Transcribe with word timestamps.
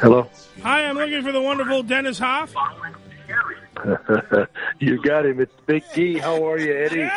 Hello. 0.00 0.28
Hi, 0.62 0.84
I'm 0.84 0.96
looking 0.96 1.22
for 1.24 1.32
the 1.32 1.40
wonderful 1.40 1.82
Dennis 1.82 2.20
Hof. 2.20 2.54
you 4.78 5.02
got 5.02 5.26
him. 5.26 5.40
It's 5.40 5.52
Big 5.66 5.82
D. 5.92 6.18
How 6.18 6.46
are 6.46 6.56
you, 6.56 6.72
Eddie? 6.72 7.10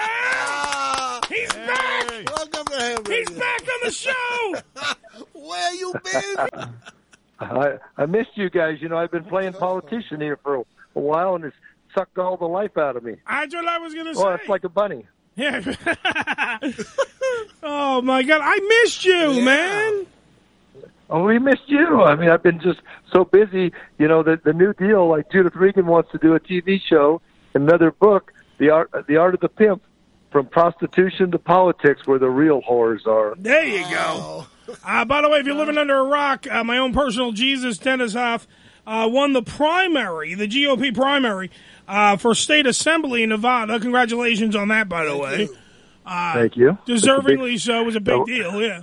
He's 1.30 1.54
back. 1.54 2.10
Welcome 2.36 2.66
to 2.66 2.82
him. 2.82 3.06
He's 3.06 3.30
back 3.30 3.62
on 3.62 3.80
the 3.84 3.92
show. 3.92 4.56
Where 5.34 5.74
you 5.76 5.94
been? 6.04 6.74
I 7.40 7.78
I 7.98 8.06
missed 8.08 8.36
you 8.36 8.50
guys. 8.50 8.82
You 8.82 8.90
know, 8.90 8.98
I've 8.98 9.12
been 9.12 9.26
playing 9.26 9.54
politician 9.54 10.20
here 10.20 10.40
for 10.42 10.56
a, 10.56 10.60
a 10.96 11.00
while, 11.00 11.36
and 11.36 11.46
it's 11.46 11.56
sucked 11.94 12.18
all 12.18 12.36
the 12.36 12.46
life 12.46 12.80
out 12.80 12.96
of 12.96 13.04
me. 13.04 13.18
That's 13.30 13.54
what 13.54 13.68
I 13.68 13.78
was 13.78 13.94
going 13.94 14.08
to 14.08 14.12
oh, 14.12 14.24
say. 14.24 14.24
Oh, 14.24 14.34
it's 14.34 14.50
like 14.50 14.64
a 14.64 14.70
bunny. 14.70 15.06
Yeah. 15.36 15.62
oh 17.62 18.02
my 18.02 18.24
God, 18.24 18.42
I 18.44 18.82
missed 18.84 19.06
you, 19.06 19.40
man. 19.44 20.08
Oh, 21.10 21.24
we 21.26 21.40
missed 21.40 21.68
you. 21.68 22.04
I 22.04 22.16
mean, 22.16 22.30
I've 22.30 22.42
been 22.44 22.62
just 22.62 22.80
so 23.12 23.26
busy. 23.26 23.74
You 23.98 24.08
know, 24.08 24.24
the 24.24 24.40
the 24.44 24.54
new 24.54 24.74
deal. 24.74 25.08
Like 25.10 25.30
Judith 25.32 25.56
Regan 25.56 25.86
wants 25.86 26.12
to 26.12 26.18
do 26.18 26.36
a 26.36 26.40
TV 26.40 26.80
show, 26.82 27.22
another 27.54 27.92
book, 27.92 28.32
the 28.60 28.70
art 28.70 28.90
the 29.08 29.18
art 29.18 29.34
of 29.34 29.42
the 29.42 29.50
pimp, 29.50 29.82
from 30.32 30.46
prostitution 30.46 31.32
to 31.32 31.38
politics, 31.40 32.08
where 32.08 32.18
the 32.20 32.30
real 32.30 32.62
horrors 32.62 33.06
are. 33.06 33.34
There 33.38 33.66
you 33.66 33.84
go. 33.94 34.46
Uh, 34.86 35.04
by 35.04 35.22
the 35.22 35.28
way, 35.28 35.40
if 35.40 35.46
you're 35.46 35.56
living 35.56 35.78
under 35.78 35.98
a 35.98 36.04
rock, 36.04 36.48
uh, 36.50 36.64
my 36.64 36.78
own 36.78 36.94
personal 36.94 37.34
Jesus 37.34 37.78
Dennis 37.78 38.14
Hof 38.14 38.48
uh, 38.88 39.10
won 39.12 39.34
the 39.34 39.42
primary, 39.42 40.34
the 40.34 40.48
GOP 40.48 40.96
primary, 40.96 41.52
uh, 41.90 42.16
for 42.16 42.34
state 42.34 42.66
assembly 42.66 43.22
in 43.24 43.30
Nevada. 43.30 43.82
Congratulations 43.82 44.56
on 44.56 44.70
that, 44.70 44.88
by 44.88 45.04
the 45.04 45.18
way. 45.18 45.50
Uh, 46.06 46.34
Thank 46.36 46.56
you. 46.56 46.78
Deservingly 46.88 47.60
so. 47.60 47.82
It 47.82 47.86
was 47.86 47.96
a 47.98 48.00
big 48.00 48.14
Oh. 48.16 48.26
deal, 48.26 48.62
yeah. 48.62 48.82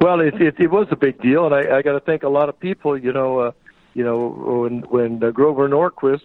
Well, 0.00 0.20
it, 0.20 0.40
it, 0.40 0.54
it 0.58 0.70
was 0.70 0.86
a 0.90 0.96
big 0.96 1.20
deal, 1.20 1.44
and 1.44 1.54
I, 1.54 1.78
I 1.78 1.82
got 1.82 1.92
to 1.92 2.00
thank 2.00 2.22
a 2.22 2.28
lot 2.28 2.48
of 2.48 2.58
people. 2.58 2.96
You 2.96 3.12
know, 3.12 3.38
uh, 3.40 3.52
you 3.92 4.02
know 4.02 4.28
when 4.28 4.80
when 4.82 5.22
uh, 5.22 5.30
Grover 5.30 5.68
Norquist 5.68 6.22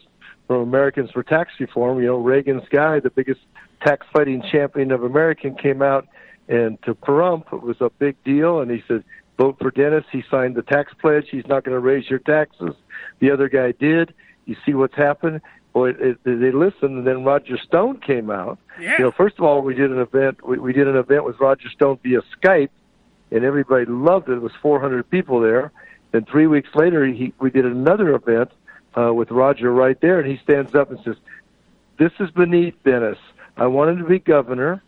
from 0.48 0.62
Americans 0.62 1.12
for 1.12 1.24
Tax 1.24 1.52
Reform, 1.60 2.00
you 2.00 2.08
know 2.08 2.18
Reagan's 2.18 2.68
guy, 2.70 3.02
the 3.02 3.10
biggest 3.10 3.42
tax 3.84 4.08
fighting 4.14 4.42
champion 4.50 4.92
of 4.92 5.04
American, 5.04 5.56
came 5.56 5.82
out 5.82 6.08
and 6.48 6.82
to 6.84 6.96
Pahrump 6.96 7.52
it 7.52 7.62
was 7.62 7.78
a 7.82 7.90
big 7.90 8.16
deal, 8.24 8.62
and 8.62 8.72
he 8.72 8.82
said, 8.88 9.04
"Vote 9.38 9.58
for 9.60 9.72
Dennis." 9.72 10.06
He 10.10 10.24
signed 10.32 10.56
the 10.56 10.62
tax 10.62 10.94
pledge. 11.02 11.26
He's 11.30 11.48
not 11.48 11.66
going 11.66 11.76
to 11.76 11.80
raise 11.80 12.10
your 12.10 12.20
taxes. 12.20 12.76
The 13.20 13.32
other 13.32 13.50
guy 13.50 13.74
did. 13.74 14.14
You 14.46 14.56
see 14.66 14.74
what's 14.74 14.96
happened. 14.96 15.42
Boy, 15.74 15.90
it, 15.90 16.00
it, 16.00 16.24
they 16.24 16.54
listened, 16.54 17.00
and 17.00 17.06
then 17.06 17.26
Roger 17.26 17.58
Stone 17.58 18.00
came 18.00 18.30
out. 18.30 18.58
Yeah. 18.80 18.94
You 18.98 19.04
know, 19.06 19.12
first 19.12 19.36
of 19.38 19.44
all, 19.44 19.62
we 19.62 19.74
did 19.74 19.92
an 19.92 20.00
event. 20.00 20.48
We, 20.48 20.60
we 20.60 20.72
did 20.72 20.88
an 20.88 20.96
event 20.96 21.26
with 21.26 21.38
Roger 21.42 21.68
Stone 21.70 22.00
via 22.04 22.22
Skype 22.42 22.70
and 23.32 23.44
everybody 23.44 23.86
loved 23.86 24.30
it. 24.30 24.34
It 24.34 24.42
was 24.42 24.52
400 24.62 25.10
people 25.10 25.40
there. 25.40 25.72
Then 26.12 26.26
three 26.26 26.48
weeks 26.48 26.70
later, 26.76 27.06
he, 27.06 27.34
we 27.40 27.50
did 27.50 27.66
another 27.66 28.16
event 28.16 28.52
uh, 28.98 29.14
with 29.14 29.32
Roger 29.32 29.72
right 29.72 30.00
there, 30.00 30.20
and 30.20 30.30
he 30.30 30.38
stands 30.44 30.74
up 30.74 30.92
and 30.92 31.00
says, 31.04 31.16
"This 31.98 32.12
is 32.20 32.32
beneath 32.32 32.76
Dennis. 32.84 33.18
I 33.58 33.68
want 33.68 33.92
him 33.92 33.98
to 34.00 34.06
be 34.06 34.20
governor. 34.20 34.82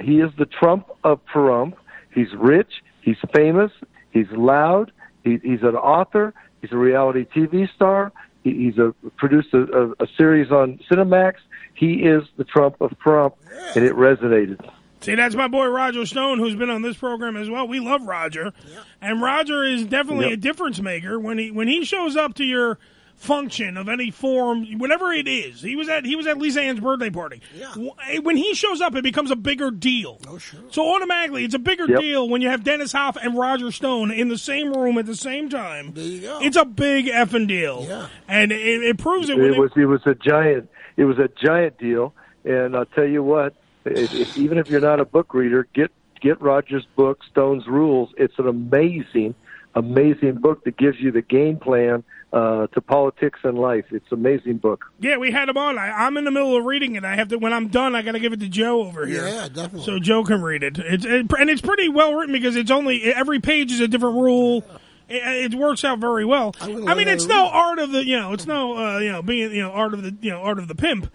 He 0.00 0.20
is 0.20 0.30
the 0.38 0.46
Trump 0.46 0.88
of 1.02 1.20
Pahrump. 1.26 1.74
He's 2.14 2.32
rich. 2.34 2.82
He's 3.02 3.18
famous. 3.34 3.72
He's 4.10 4.30
loud. 4.30 4.92
He, 5.24 5.38
he's 5.42 5.62
an 5.62 5.76
author. 5.76 6.34
He's 6.60 6.72
a 6.72 6.76
reality 6.76 7.24
TV 7.24 7.72
star. 7.74 8.12
He, 8.44 8.52
he's 8.52 8.78
a 8.78 8.94
produced 9.16 9.52
a, 9.54 9.62
a, 9.62 10.04
a 10.04 10.06
series 10.16 10.50
on 10.50 10.78
Cinemax. 10.90 11.34
He 11.74 11.94
is 11.94 12.22
the 12.36 12.44
Trump 12.44 12.80
of 12.80 12.98
Trump, 13.00 13.34
and 13.74 13.84
it 13.84 13.94
resonated." 13.94 14.70
See, 15.00 15.14
that's 15.14 15.34
my 15.34 15.48
boy 15.48 15.66
Roger 15.68 16.04
Stone, 16.04 16.38
who's 16.38 16.54
been 16.54 16.70
on 16.70 16.82
this 16.82 16.96
program 16.96 17.36
as 17.36 17.48
well. 17.48 17.66
We 17.66 17.80
love 17.80 18.06
Roger, 18.06 18.52
and 19.00 19.22
Roger 19.22 19.64
is 19.64 19.84
definitely 19.86 20.26
Yep. 20.26 20.34
a 20.34 20.36
difference 20.36 20.80
maker 20.80 21.18
when 21.18 21.38
he 21.38 21.50
when 21.50 21.68
he 21.68 21.84
shows 21.84 22.16
up 22.16 22.34
to 22.34 22.44
your 22.44 22.78
function 23.16 23.76
of 23.76 23.86
any 23.88 24.10
form, 24.10 24.64
whatever 24.78 25.12
it 25.12 25.28
is. 25.28 25.60
He 25.60 25.76
was 25.76 25.88
at 25.90 26.04
he 26.06 26.16
was 26.16 26.26
at 26.26 26.38
Lisa 26.38 26.62
Ann's 26.62 26.80
birthday 26.80 27.10
party. 27.10 27.40
W- 27.74 27.90
eh, 28.08 28.18
When 28.18 28.36
he 28.36 28.54
shows 28.54 28.80
up, 28.80 28.94
it 28.94 29.02
becomes 29.02 29.30
a 29.30 29.36
bigger 29.36 29.70
deal. 29.70 30.18
Oh 30.28 30.38
sure. 30.38 30.60
So 30.70 30.94
automatically, 30.94 31.44
it's 31.44 31.54
a 31.54 31.58
bigger 31.58 31.86
Yep. 31.86 32.00
deal 32.00 32.28
when 32.28 32.40
you 32.42 32.48
have 32.48 32.64
Dennis 32.64 32.92
Hof 32.92 33.16
and 33.22 33.36
Roger 33.36 33.70
Stone 33.72 34.10
in 34.10 34.28
the 34.28 34.38
same 34.38 34.72
room 34.72 34.96
at 34.98 35.04
the 35.06 35.14
same 35.16 35.48
time. 35.50 35.92
There 35.94 36.04
you 36.04 36.20
go. 36.22 36.38
It's 36.42 36.56
a 36.56 36.64
big 36.64 37.06
effing 37.06 37.46
deal. 37.46 37.84
Yeah. 37.88 38.06
And 38.28 38.52
it, 38.52 38.82
it 38.82 38.98
proves 38.98 39.28
it. 39.28 39.38
It 39.38 39.52
they- 39.52 39.58
was 39.58 39.70
it 39.76 39.86
was 39.86 40.00
a 40.06 40.14
giant 40.14 40.68
it 40.96 41.04
was 41.04 41.18
a 41.18 41.28
giant 41.42 41.78
deal, 41.78 42.14
and 42.44 42.74
I'll 42.76 42.84
tell 42.86 43.06
you 43.06 43.22
what, 43.22 43.54
if, 43.84 44.12
if, 44.14 44.38
even 44.38 44.58
if 44.58 44.68
you're 44.68 44.80
not 44.80 45.00
a 45.00 45.04
book 45.04 45.34
reader, 45.34 45.66
get 45.74 45.90
get 46.20 46.40
Roger's 46.40 46.86
book, 46.96 47.20
Stone's 47.30 47.66
Rules. 47.66 48.10
It's 48.16 48.38
an 48.38 48.46
amazing, 48.46 49.34
amazing 49.74 50.34
book 50.36 50.64
that 50.64 50.76
gives 50.76 50.98
you 51.00 51.12
the 51.12 51.22
game 51.22 51.56
plan 51.56 52.04
uh, 52.32 52.66
to 52.68 52.80
politics 52.80 53.40
and 53.42 53.58
life. 53.58 53.86
It's 53.90 54.06
an 54.12 54.18
amazing 54.18 54.58
book. 54.58 54.84
Yeah, 55.00 55.16
we 55.16 55.30
had 55.30 55.48
him 55.48 55.56
on. 55.56 55.78
I, 55.78 55.90
I'm 55.90 56.16
in 56.16 56.24
the 56.24 56.30
middle 56.30 56.56
of 56.56 56.64
reading 56.64 56.96
it. 56.96 57.04
I 57.04 57.16
have 57.16 57.28
to 57.28 57.38
when 57.38 57.52
I'm 57.52 57.68
done. 57.68 57.94
I 57.94 58.02
got 58.02 58.12
to 58.12 58.20
give 58.20 58.32
it 58.32 58.40
to 58.40 58.48
Joe 58.48 58.82
over 58.82 59.06
here. 59.06 59.26
Yeah, 59.26 59.48
definitely. 59.48 59.84
So 59.84 59.98
Joe 59.98 60.24
can 60.24 60.42
read 60.42 60.62
it. 60.62 60.78
It's 60.78 61.04
it, 61.04 61.26
and 61.38 61.50
it's 61.50 61.62
pretty 61.62 61.88
well 61.88 62.14
written 62.14 62.32
because 62.32 62.56
it's 62.56 62.70
only 62.70 63.12
every 63.12 63.40
page 63.40 63.72
is 63.72 63.80
a 63.80 63.88
different 63.88 64.16
rule. 64.16 64.64
It, 65.08 65.52
it 65.52 65.54
works 65.58 65.84
out 65.84 65.98
very 65.98 66.24
well. 66.24 66.54
I 66.60 66.68
learn 66.68 66.96
mean, 66.96 67.08
it's 67.08 67.24
to 67.24 67.30
no 67.30 67.48
art 67.48 67.80
of 67.80 67.90
the 67.90 68.04
you 68.04 68.16
know, 68.16 68.32
it's 68.32 68.46
no 68.46 68.76
uh, 68.76 68.98
you 68.98 69.10
know 69.10 69.22
being 69.22 69.52
you 69.52 69.62
know 69.62 69.72
art 69.72 69.94
of 69.94 70.02
the 70.02 70.16
you 70.20 70.30
know 70.30 70.40
art 70.40 70.58
of 70.58 70.68
the 70.68 70.76
pimp. 70.76 71.12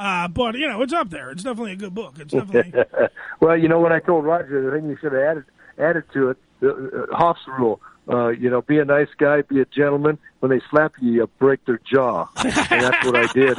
Uh, 0.00 0.26
but 0.28 0.54
you 0.54 0.66
know, 0.66 0.80
it's 0.80 0.94
up 0.94 1.10
there. 1.10 1.30
It's 1.30 1.42
definitely 1.42 1.72
a 1.72 1.76
good 1.76 1.94
book. 1.94 2.14
It's 2.18 2.32
definitely 2.32 2.72
well, 3.40 3.56
you 3.56 3.68
know 3.68 3.80
what 3.80 3.92
I 3.92 4.00
told 4.00 4.24
Roger, 4.24 4.64
the 4.64 4.74
thing 4.74 4.88
you 4.88 4.96
should 4.98 5.12
have 5.12 5.20
added 5.20 5.44
added 5.78 6.04
to 6.14 6.30
it, 6.30 6.38
uh, 6.62 6.68
uh, 6.68 7.06
Hof's 7.14 7.46
rule. 7.46 7.82
Uh, 8.08 8.28
you 8.28 8.48
know, 8.48 8.62
be 8.62 8.78
a 8.78 8.84
nice 8.84 9.10
guy, 9.18 9.42
be 9.42 9.60
a 9.60 9.66
gentleman. 9.66 10.18
When 10.38 10.50
they 10.50 10.62
slap 10.70 10.94
you, 11.02 11.12
you 11.12 11.26
break 11.38 11.62
their 11.66 11.78
jaw, 11.84 12.28
and 12.36 12.50
that's 12.50 13.04
what 13.04 13.14
I 13.14 13.26
did. 13.34 13.58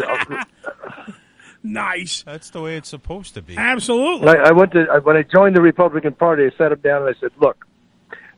nice. 1.63 2.23
That's 2.23 2.49
the 2.49 2.59
way 2.59 2.75
it's 2.75 2.89
supposed 2.89 3.35
to 3.35 3.43
be. 3.43 3.55
Absolutely. 3.55 4.29
I, 4.29 4.49
I 4.49 4.51
went 4.51 4.71
to 4.71 4.87
I, 4.91 4.97
when 4.97 5.15
I 5.15 5.21
joined 5.21 5.55
the 5.55 5.61
Republican 5.61 6.13
Party, 6.13 6.45
I 6.47 6.57
sat 6.57 6.71
him 6.71 6.79
down 6.79 7.03
and 7.03 7.15
I 7.15 7.19
said, 7.19 7.29
"Look, 7.39 7.67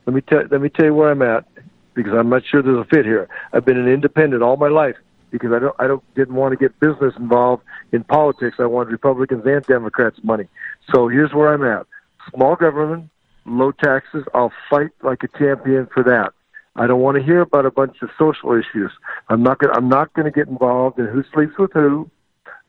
let 0.06 0.13
me 0.13 0.19
tell 0.19 0.44
let 0.52 0.59
me 0.59 0.68
tell 0.68 0.88
you 0.88 0.94
where 0.94 1.09
I'm 1.09 1.22
at 1.22 1.46
because 1.94 2.12
I'm 2.13 2.28
not 2.28 2.44
sure 2.46 2.62
there's 2.62 2.86
a 2.86 2.90
fit 2.94 3.06
here. 3.06 3.30
I've 3.53 3.63
been 3.63 3.78
an 3.78 3.88
independent 3.88 4.44
all 4.44 4.58
my 4.58 4.68
life 4.68 4.97
because 5.33 5.51
I 5.51 5.59
don't 5.59 5.75
I 5.79 5.88
don't 5.88 6.16
didn't 6.16 6.35
want 6.35 6.53
to 6.53 6.57
get 6.57 6.79
business 6.79 7.13
involved 7.17 7.63
in 7.91 8.03
politics. 8.05 8.57
I 8.59 8.67
wanted 8.67 8.91
Republicans 8.91 9.44
and 9.45 9.66
Democrats 9.66 10.19
money. 10.23 10.47
So 10.94 11.09
here's 11.09 11.33
where 11.33 11.51
I'm 11.51 11.63
at: 11.66 11.85
small 12.33 12.55
government, 12.55 13.09
low 13.45 13.71
taxes. 13.71 14.23
I'll 14.33 14.53
fight 14.69 14.91
like 15.01 15.23
a 15.23 15.38
champion 15.38 15.88
for 15.94 16.03
that. 16.03 16.31
I 16.75 16.88
don't 16.88 17.01
want 17.01 17.17
to 17.17 17.23
hear 17.23 17.41
about 17.41 17.66
a 17.66 17.71
bunch 17.71 17.97
of 18.01 18.09
social 18.17 18.53
issues. 18.53 18.91
I'm 19.27 19.44
not 19.44 19.57
gonna 19.57 19.73
I'm 19.73 19.89
not 19.89 20.13
going 20.13 20.25
to 20.25 20.31
get 20.31 20.47
involved 20.47 20.99
in 20.99 21.07
who 21.07 21.23
sleeps 21.33 21.57
with 21.57 21.73
who." 21.73 22.09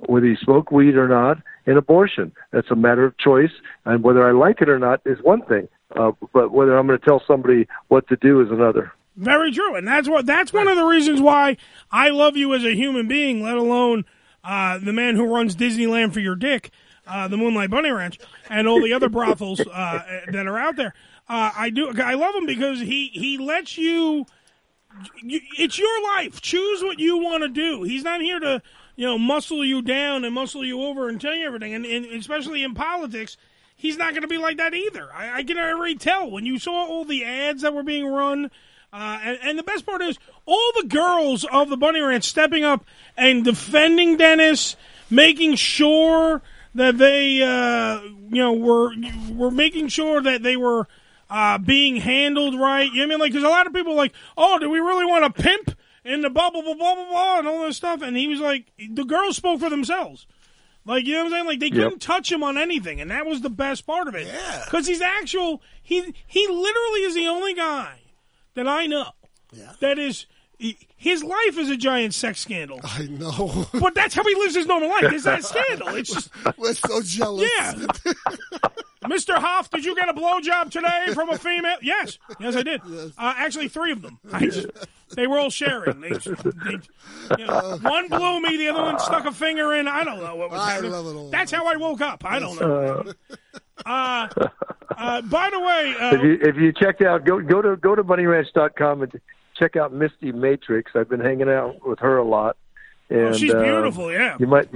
whether 0.07 0.27
you 0.27 0.37
smoke 0.37 0.71
weed 0.71 0.97
or 0.97 1.09
not, 1.09 1.39
and 1.67 1.79
abortion. 1.79 2.33
That's 2.51 2.71
a 2.71 2.77
matter 2.77 3.05
of 3.05 3.17
choice, 3.17 3.53
and 3.85 4.03
whether 4.03 4.27
I 4.27 4.33
like 4.33 4.61
it 4.61 4.69
or 4.69 4.79
not 4.79 5.01
is 5.07 5.19
one 5.23 5.43
thing. 5.43 5.69
Uh, 5.97 6.13
but 6.33 6.51
whether 6.51 6.77
I'm 6.77 6.87
going 6.87 6.99
to 6.99 7.05
tell 7.05 7.23
somebody 7.27 7.69
what 7.89 8.09
to 8.09 8.17
do 8.17 8.41
is 8.41 8.51
another. 8.51 8.93
Very 9.17 9.53
true, 9.53 9.77
and 9.77 9.87
that's 9.87 10.09
what 10.09 10.27
that's 10.27 10.53
one 10.53 10.67
of 10.67 10.77
the 10.77 10.85
reasons 10.85 11.21
why 11.21 11.57
I 11.91 12.09
love 12.09 12.37
you 12.37 12.53
as 12.53 12.65
a 12.65 12.75
human 12.75 13.07
being, 13.07 13.43
let 13.43 13.57
alone 13.57 14.05
uh, 14.43 14.79
the 14.79 14.93
man 14.93 15.15
who 15.15 15.33
runs 15.33 15.55
Disneyland 15.55 16.13
for 16.13 16.19
your 16.19 16.35
dick, 16.35 16.71
uh, 17.07 17.29
the 17.29 17.37
Moonlight 17.37 17.71
Bunny 17.71 17.91
Ranch, 17.91 18.19
and 18.51 18.67
all 18.67 18.83
the 18.83 18.93
other 18.93 19.09
brothels 19.09 19.61
uh, 19.61 20.23
that 20.33 20.47
are 20.47 20.59
out 20.59 20.75
there. 20.75 20.95
Uh, 21.29 21.53
I 21.57 21.71
do. 21.71 21.93
I 22.03 22.15
love 22.15 22.35
him 22.35 22.47
because 22.47 22.81
he 22.81 23.09
he 23.13 23.39
lets 23.39 23.79
you. 23.79 24.27
you 25.23 25.41
it's 25.59 25.79
your 25.79 26.03
life. 26.17 26.41
Choose 26.41 26.83
what 26.83 26.99
you 26.99 27.19
want 27.19 27.43
to 27.45 27.49
do. 27.49 27.85
He's 27.85 28.03
not 28.03 28.21
here 28.21 28.41
to 28.41 28.63
you 28.97 29.07
know 29.07 29.17
muscle 29.17 29.65
you 29.65 29.81
down 29.81 30.25
and 30.25 30.35
muscle 30.35 30.65
you 30.65 30.83
over 30.83 31.09
and 31.09 31.21
tell 31.21 31.35
you 31.35 31.47
everything. 31.47 31.73
And, 31.73 31.87
and 31.87 32.05
especially 32.07 32.65
in 32.65 32.75
politics, 32.75 33.37
he's 33.77 33.97
not 33.97 34.11
going 34.11 34.23
to 34.23 34.29
be 34.29 34.39
like 34.39 34.57
that 34.57 34.75
either. 34.75 35.09
I, 35.15 35.39
I 35.39 35.43
can 35.45 35.57
already 35.57 35.95
tell 35.95 36.31
when 36.31 36.45
you 36.45 36.59
saw 36.59 36.85
all 36.85 37.05
the 37.05 37.25
ads 37.25 37.63
that 37.63 37.75
were 37.75 37.85
being 37.85 38.07
run. 38.07 38.51
Uh, 38.95 39.19
and, 39.25 39.39
and 39.43 39.59
the 39.59 39.65
best 39.65 39.85
part 39.85 40.01
is 40.03 40.17
all 40.47 40.71
the 40.81 40.87
girls 40.87 41.45
of 41.53 41.69
the 41.69 41.77
Bunny 41.77 42.01
Ranch 42.01 42.23
stepping 42.23 42.63
up 42.63 42.85
and 43.17 43.45
defending 43.45 44.17
Dennis, 44.17 44.77
making 45.11 45.57
sure 45.57 46.43
that 46.77 46.97
they, 46.99 47.43
uh, 47.43 48.01
you 48.05 48.41
know, 48.41 48.53
were 48.53 48.93
were 49.33 49.51
making 49.51 49.89
sure 49.89 50.23
that 50.23 50.45
they 50.45 50.57
were 50.57 50.87
uh, 51.29 51.59
being 51.59 51.97
handled 51.97 52.55
right. 52.59 52.89
You 52.93 52.99
know 53.01 53.01
what 53.01 53.07
I 53.07 53.09
mean? 53.09 53.19
Like, 53.19 53.33
because 53.33 53.45
a 53.45 53.49
lot 53.49 53.67
of 53.67 53.73
people 53.73 53.97
like, 53.97 54.13
oh, 54.37 54.61
do 54.61 54.71
we 54.71 54.79
really 54.79 55.05
want 55.07 55.25
a 55.25 55.31
pimp 55.43 55.77
in 56.05 56.21
the 56.21 56.31
blah 56.31 56.51
blah 56.51 56.63
blah 56.63 56.75
blah 56.75 56.95
blah 56.95 57.09
blah 57.11 57.39
and 57.41 57.49
all 57.49 57.65
this 57.65 57.77
stuff? 57.77 58.01
And 58.01 58.17
he 58.17 58.29
was 58.29 58.39
like, 58.39 58.67
the 58.79 59.05
girls 59.05 59.37
spoke 59.37 59.59
for 59.59 59.71
themselves. 59.71 60.29
Like 60.87 61.05
you 61.05 61.15
know 61.15 61.25
what 61.25 61.27
I'm 61.27 61.33
saying? 61.33 61.47
Like 61.47 61.59
they 61.59 61.67
Yep. 61.67 61.75
couldn't 61.75 61.99
touch 62.03 62.31
him 62.31 62.45
on 62.45 62.59
anything, 62.59 63.01
and 63.01 63.11
that 63.11 63.27
was 63.27 63.41
the 63.41 63.51
best 63.51 63.87
part 63.89 64.07
of 64.07 64.15
it. 64.15 64.29
Yeah, 64.29 64.63
because 64.67 64.87
he's 64.87 65.01
actual. 65.01 65.63
He 65.83 66.15
he 66.29 66.47
literally 66.47 67.01
is 67.01 67.15
the 67.17 67.27
only 67.27 67.55
guy 67.55 67.99
that 68.55 68.67
I 68.69 68.87
know 68.87 69.07
that 69.81 69.99
is. 69.99 70.27
His 70.97 71.23
life 71.23 71.59
is 71.59 71.69
a 71.69 71.77
giant 71.77 72.15
sex 72.15 72.41
scandal. 72.41 72.81
I 72.85 73.07
know. 73.07 73.67
But 73.81 73.95
that's 73.95 74.15
how 74.15 74.23
he 74.23 74.35
lives 74.37 74.55
his 74.55 74.67
normal 74.67 74.89
life. 74.89 75.13
Is 75.13 75.25
that 75.25 75.45
scandal? 75.45 75.89
It's 75.89 76.11
just 76.15 76.31
We're 76.57 76.73
so 76.75 77.03
jealous. 77.03 77.51
yeah. 77.59 77.73
Mr. 79.05 79.35
Hof, 79.37 79.69
did 79.71 79.85
you 79.85 79.95
get 79.95 80.09
a 80.09 80.15
blowjob 80.15 80.71
today 80.71 81.09
from 81.13 81.29
a 81.29 81.37
female? 81.37 81.77
Yes, 81.83 82.19
yes, 82.41 82.57
I 82.57 82.63
did. 82.63 82.81
Uh, 83.19 83.35
actually, 83.37 83.69
three 83.69 83.93
of 83.93 84.01
them. 84.01 84.19
I 84.33 84.47
just, 84.47 84.69
they 85.15 85.27
were 85.27 85.39
all 85.39 85.51
sharing. 85.51 86.01
They, 86.01 86.11
they, 86.11 86.79
you 87.39 87.47
know, 87.47 87.79
one 87.83 88.09
blew 88.09 88.41
me, 88.41 88.57
the 88.57 88.69
other 88.69 88.83
one 88.83 88.99
stuck 88.99 89.27
a 89.27 89.33
finger 89.33 89.75
in. 89.75 89.87
I 89.89 90.05
don't 90.05 90.21
know 90.23 90.37
what 90.37 90.51
was 90.51 90.61
I 90.61 90.71
happening. 90.71 90.93
love 90.93 91.07
it 91.07 91.15
all. 91.19 91.29
That's 91.31 91.51
how 91.53 91.67
I 91.67 91.77
woke 91.77 92.01
up. 92.01 92.25
I 92.25 92.39
don't 92.39 92.59
know. 92.59 93.13
Uh, 93.13 93.13
uh, 93.87 94.29
uh, 94.97 95.23
by 95.23 95.51
the 95.51 95.61
way, 95.61 95.95
uh, 96.01 96.15
if 96.15 96.23
you 96.23 96.39
if 96.41 96.57
you 96.57 96.73
check 96.73 97.03
out 97.03 97.25
go 97.25 97.41
go 97.41 97.61
to 97.63 97.77
go 97.77 97.95
to 97.95 98.05
bunnyranch.com 98.05 99.03
and 99.03 99.21
check 99.59 99.77
out 99.77 99.93
Misty 99.93 100.33
Matrix. 100.33 100.93
I've 100.95 101.09
been 101.09 101.21
hanging 101.21 101.49
out 101.49 101.87
with 101.87 102.01
her 102.01 102.17
a 102.17 102.25
lot. 102.25 102.57
And, 103.11 103.21
oh, 103.21 103.33
she's 103.33 103.55
uh, 103.55 103.63
beautiful. 103.63 104.13
Yeah. 104.13 104.37
You 104.39 104.47
might. 104.47 104.69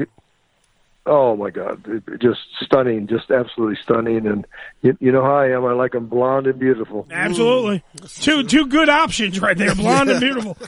Oh 1.07 1.37
my 1.37 1.49
God! 1.49 2.03
Just 2.21 2.41
stunning, 2.61 3.07
just 3.07 3.31
absolutely 3.31 3.79
stunning. 3.83 4.27
And 4.27 4.47
you, 4.83 4.95
you 5.01 5.11
know 5.11 5.23
how 5.23 5.37
I 5.37 5.53
am. 5.53 5.65
I 5.65 5.73
like 5.73 5.93
them 5.93 6.07
blonde 6.07 6.47
and 6.47 6.59
beautiful. 6.59 7.07
Absolutely, 7.11 7.83
two 8.09 8.45
two 8.45 8.67
good 8.67 8.91
options 8.91 9.41
right 9.41 9.57
there, 9.57 9.75
blonde 9.75 10.11
and 10.11 10.21
beautiful. 10.21 10.59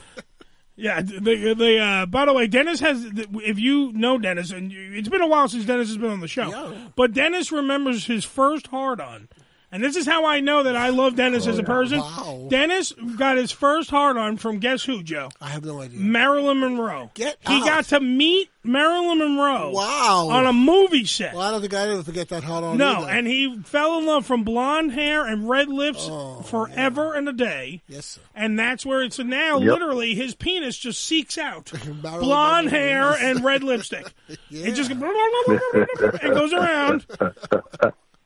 Yeah, 0.80 1.02
they, 1.02 1.52
they, 1.52 1.78
uh, 1.78 2.06
by 2.06 2.24
the 2.24 2.32
way, 2.32 2.46
Dennis 2.46 2.80
has, 2.80 3.04
if 3.14 3.58
you 3.58 3.92
know 3.92 4.16
Dennis, 4.18 4.50
and 4.50 4.72
it's 4.72 5.10
been 5.10 5.20
a 5.20 5.26
while 5.28 5.46
since 5.46 5.66
Dennis 5.66 5.88
has 5.88 5.98
been 5.98 6.10
on 6.10 6.20
the 6.20 6.28
show, 6.28 6.48
Yeah. 6.48 6.72
but 6.96 7.12
Dennis 7.12 7.52
remembers 7.52 8.06
his 8.06 8.24
first 8.24 8.68
hard 8.68 8.98
on. 9.00 9.28
And 9.72 9.84
this 9.84 9.94
is 9.94 10.04
how 10.04 10.26
I 10.26 10.40
know 10.40 10.64
that 10.64 10.74
I 10.74 10.88
love 10.88 11.14
Dennis 11.14 11.46
as 11.46 11.58
a 11.58 11.62
oh, 11.62 11.64
person. 11.64 12.00
Wow. 12.00 12.46
Dennis 12.50 12.92
got 13.16 13.36
his 13.36 13.52
first 13.52 13.88
hard 13.88 14.16
on 14.16 14.36
from 14.36 14.58
guess 14.58 14.82
who, 14.84 15.02
Joe? 15.02 15.28
I 15.40 15.50
have 15.50 15.64
no 15.64 15.80
idea. 15.80 15.98
Marilyn 16.00 16.58
Monroe. 16.58 17.10
Get 17.14 17.36
he 17.46 17.54
out. 17.60 17.64
got 17.64 17.84
to 17.86 18.00
meet 18.00 18.50
Marilyn 18.64 19.18
Monroe 19.18 19.70
Wow. 19.70 20.26
on 20.30 20.46
a 20.46 20.52
movie 20.52 21.04
set. 21.04 21.34
well, 21.34 21.42
I 21.42 21.52
don't 21.52 21.60
think 21.60 21.72
I 21.72 21.88
ever 21.88 22.02
forget 22.02 22.28
that 22.30 22.42
hot 22.42 22.64
on. 22.64 22.78
No, 22.78 23.02
either. 23.02 23.10
and 23.12 23.26
he 23.28 23.60
fell 23.64 23.98
in 24.00 24.06
love 24.06 24.26
from 24.26 24.42
blonde 24.42 24.90
hair 24.92 25.24
and 25.24 25.48
red 25.48 25.68
lips 25.68 26.06
Oh, 26.10 26.42
forever 26.42 27.14
and 27.14 27.28
a 27.28 27.32
day. 27.32 27.80
yes, 27.86 28.06
sir. 28.06 28.20
And 28.34 28.58
that's 28.58 28.84
where 28.84 29.02
it's 29.02 29.20
now. 29.20 29.58
Yep. 29.58 29.68
Literally, 29.68 30.14
his 30.16 30.34
penis 30.34 30.76
just 30.78 31.04
seeks 31.04 31.38
out 31.38 31.72
blonde 32.02 32.66
Monroe, 32.66 32.70
hair 32.70 33.12
and 33.12 33.44
red 33.44 33.62
lipstick. 33.64 34.12
Yeah. 34.48 34.66
It 34.66 34.72
just 34.74 34.90
and 34.90 35.00
goes 36.34 36.52
around. 36.52 37.06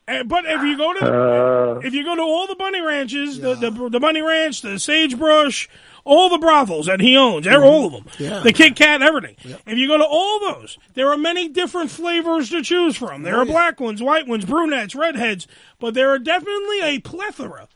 And- 0.06 0.29
But 0.29 0.45
if 0.47 0.62
you 0.62 0.77
go 0.77 0.93
to 0.93 1.05
Uh, 1.06 1.81
if 1.83 1.95
you 1.95 2.05
go 2.05 2.15
to 2.15 2.23
all 2.23 2.47
the 2.47 2.55
bunny 2.56 2.81
ranches, 2.81 3.41
the, 3.41 3.55
the 3.55 3.71
the 3.89 4.01
bunny 4.01 4.21
ranch, 4.23 4.61
the 4.62 4.79
sagebrush, 4.79 5.69
all 6.05 6.29
the 6.29 6.37
brothels 6.39 6.87
that 6.87 7.01
he 7.01 7.17
owns, 7.17 7.47
they're 7.47 7.65
all 7.65 7.87
of 7.87 7.93
them, 7.93 8.05
Yeah. 8.19 8.41
the 8.41 8.53
Kit 8.53 8.77
Kat, 8.77 9.01
everything. 9.01 9.37
If 9.67 9.79
you 9.79 9.87
go 9.89 9.97
to 9.97 10.05
all 10.05 10.41
those, 10.41 10.77
there 10.93 11.11
are 11.11 11.17
many 11.17 11.49
different 11.49 11.91
flavors 11.91 12.51
to 12.51 12.61
choose 12.62 12.97
from. 12.97 13.23
There 13.23 13.37
are 13.39 13.47
black 13.47 13.81
ones, 13.81 14.03
white 14.03 14.27
ones, 14.27 14.45
brunettes, 14.45 14.95
redheads, 14.95 15.47
but 15.79 15.95
there 15.95 16.11
are 16.11 16.19
definitely 16.19 16.81
a 16.83 16.99
plethora 16.99 17.69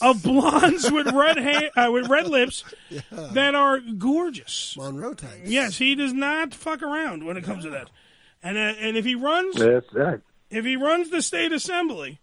of 0.00 0.22
blondes 0.24 0.90
with 0.90 1.12
red 1.12 1.36
hair, 1.36 1.70
uh, 1.76 1.90
with 1.92 2.08
red 2.08 2.26
lips 2.26 2.64
that 3.10 3.54
are 3.54 3.78
gorgeous. 3.78 4.74
Monroe 4.76 5.14
types. 5.14 5.42
Yes, 5.48 5.78
he 5.78 5.94
does 5.94 6.12
not 6.12 6.52
fuck 6.54 6.82
around 6.82 7.24
when 7.24 7.36
it 7.36 7.44
comes 7.44 7.62
to 7.64 7.70
that. 7.70 7.90
And 8.42 8.56
uh, 8.56 8.60
and 8.80 8.96
if 8.96 9.04
he 9.04 9.14
runs, 9.14 9.56
that's 9.56 9.90
that. 9.92 10.22
If 10.50 10.64
he 10.64 10.76
runs 10.76 11.10
the 11.10 11.22
state 11.22 11.52
assembly 11.52 12.20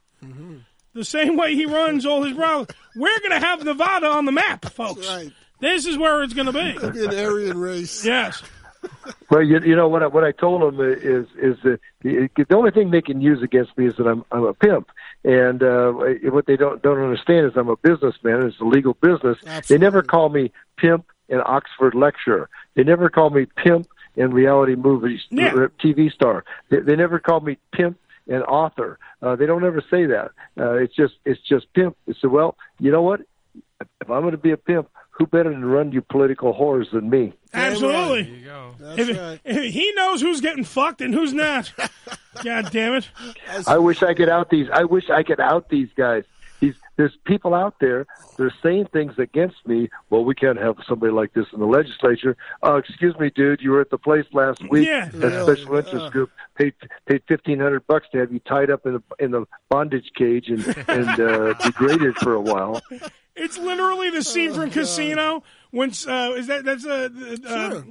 the 0.94 1.06
same 1.06 1.38
way 1.38 1.54
he 1.56 1.66
runs 1.66 2.06
all 2.06 2.24
his 2.24 2.34
brothers, 2.34 2.68
we're 2.96 3.20
going 3.20 3.40
to 3.40 3.46
have 3.46 3.64
Nevada 3.64 4.08
on 4.08 4.26
the 4.26 4.32
map, 4.32 4.66
folks. 4.66 5.08
Right. 5.08 5.32
This 5.60 5.86
is 5.86 5.98
where 5.98 6.24
it's 6.24 6.34
going 6.34 6.48
to 6.48 6.54
be. 6.54 6.70
It'll 6.70 6.92
Be 6.92 7.06
an 7.06 7.16
Aryan 7.26 7.58
race. 7.58 8.04
Yes. 8.06 8.42
Well, 9.30 9.42
you, 9.44 9.60
you 9.60 9.76
know 9.76 9.90
what 9.90 10.04
I, 10.04 10.08
what 10.08 10.24
I 10.24 10.32
told 10.32 10.62
them 10.62 10.80
is 10.80 11.26
is 11.42 11.58
that 11.64 11.80
the, 12.02 12.30
the 12.48 12.56
only 12.56 12.72
thing 12.72 12.92
they 12.92 13.02
can 13.02 13.20
use 13.20 13.42
against 13.44 13.78
me 13.78 13.88
is 13.88 13.96
that 13.98 14.08
I'm 14.08 14.24
I'm 14.32 14.44
a 14.44 14.54
pimp, 14.54 14.90
and 15.26 15.62
uh, 15.62 15.92
what 16.32 16.46
they 16.46 16.56
don't 16.56 16.82
don't 16.84 17.00
understand 17.00 17.48
is 17.48 17.54
I'm 17.58 17.70
a 17.70 17.76
businessman. 17.78 18.44
It's 18.46 18.60
a 18.62 18.64
legal 18.64 18.94
business. 19.02 19.38
They 19.68 19.78
never 19.78 20.04
call 20.04 20.30
me 20.30 20.52
pimp 20.78 21.06
and 21.28 21.42
Oxford 21.46 21.96
lecturer. 21.96 22.50
They 22.76 22.84
never 22.84 23.10
call 23.10 23.30
me 23.32 23.46
pimp 23.46 23.88
and 24.16 24.34
reality 24.34 24.76
movies 24.76 25.22
Yeah. 25.32 25.48
uh, 25.54 25.68
TV 25.84 26.12
star. 26.14 26.46
They, 26.70 26.80
they 26.80 26.96
never 26.96 27.20
call 27.20 27.40
me 27.42 27.58
pimp 27.74 27.98
and 28.28 28.44
author. 28.44 29.00
Uh, 29.22 29.36
they 29.36 29.46
don't 29.46 29.64
ever 29.66 29.82
say 29.90 30.06
that. 30.06 30.32
Uh, 30.60 30.74
it's 30.74 30.96
just 30.96 31.16
it's 31.26 31.42
just 31.42 31.72
pimp. 31.74 31.96
It's 32.08 32.22
well, 32.24 32.56
you 32.80 32.92
know 32.92 33.02
what? 33.02 33.22
If 34.02 34.10
I'm 34.10 34.22
going 34.22 34.32
to 34.32 34.38
be 34.38 34.52
a 34.52 34.58
pimp, 34.58 34.90
who 35.12 35.26
better 35.28 35.52
to 35.52 35.66
run 35.66 35.92
you 35.92 36.02
political 36.02 36.54
whores 36.54 36.92
than 36.92 37.10
me? 37.10 37.34
Absolutely. 37.54 38.24
There 38.24 38.34
you 38.36 38.46
go. 38.46 38.76
That's 38.80 39.00
If, 39.10 39.18
right. 39.18 39.40
if 39.46 39.74
he 39.74 39.92
knows 39.96 40.22
who's 40.22 40.42
getting 40.42 40.64
fucked 40.64 41.02
and 41.02 41.14
who's 41.14 41.34
not. 41.34 41.72
God 42.44 42.70
damn 42.72 42.94
it. 42.96 43.10
I 43.66 43.78
wish 43.80 44.04
I 44.04 44.14
could 44.14 44.30
out 44.30 44.50
these. 44.50 44.68
I 44.72 44.84
wish 44.84 45.10
I 45.10 45.24
could 45.24 45.40
out 45.40 45.70
these 45.70 45.90
guys. 45.96 46.24
These 46.60 46.76
there's 46.96 47.16
people 47.26 47.54
out 47.54 47.76
there. 47.80 48.06
They're 48.38 48.54
saying 48.62 48.90
things 48.94 49.14
against 49.18 49.56
me. 49.66 49.90
Well, 50.12 50.24
we 50.24 50.36
can't 50.36 50.60
have 50.60 50.76
somebody 50.88 51.12
like 51.12 51.34
this 51.34 51.48
in 51.54 51.60
the 51.60 51.66
legislature. 51.66 52.38
Uh, 52.64 52.76
excuse 52.76 53.18
me, 53.18 53.32
dude. 53.36 53.62
You 53.62 53.72
were 53.72 53.82
at 53.82 53.90
the 53.90 53.98
place 53.98 54.26
last 54.32 54.62
week. 54.70 54.88
Yeah. 54.88 55.10
That 55.12 55.32
Yeah, 55.34 55.44
special 55.44 55.74
yeah. 55.74 55.80
interest 55.80 56.12
group 56.12 56.30
paid 56.56 56.74
paid 57.08 57.24
fifteen 57.28 57.60
hundred 57.60 57.88
bucks 57.88 58.06
to 58.12 58.20
have 58.20 58.32
you 58.32 58.40
tied 58.40 58.70
up 58.70 58.86
in 58.86 58.94
the 58.94 59.04
in 59.20 59.32
the 59.32 59.46
bondage 59.70 60.12
cage 60.16 60.50
and 60.50 60.66
and 60.88 61.20
uh, 61.20 61.54
degraded 61.64 62.16
for 62.18 62.34
a 62.34 62.42
while. 62.42 62.80
It's 63.36 63.58
literally 63.58 64.10
the 64.12 64.18
Oh, 64.18 64.22
scene 64.22 64.54
from 64.54 64.70
Casino 64.72 65.44
when 65.72 65.90
uh, 66.08 66.34
is 66.36 66.46
that 66.48 66.64
that's 66.64 66.86
uh, 66.86 67.10
uh, 67.48 67.70
Sure. 67.72 67.84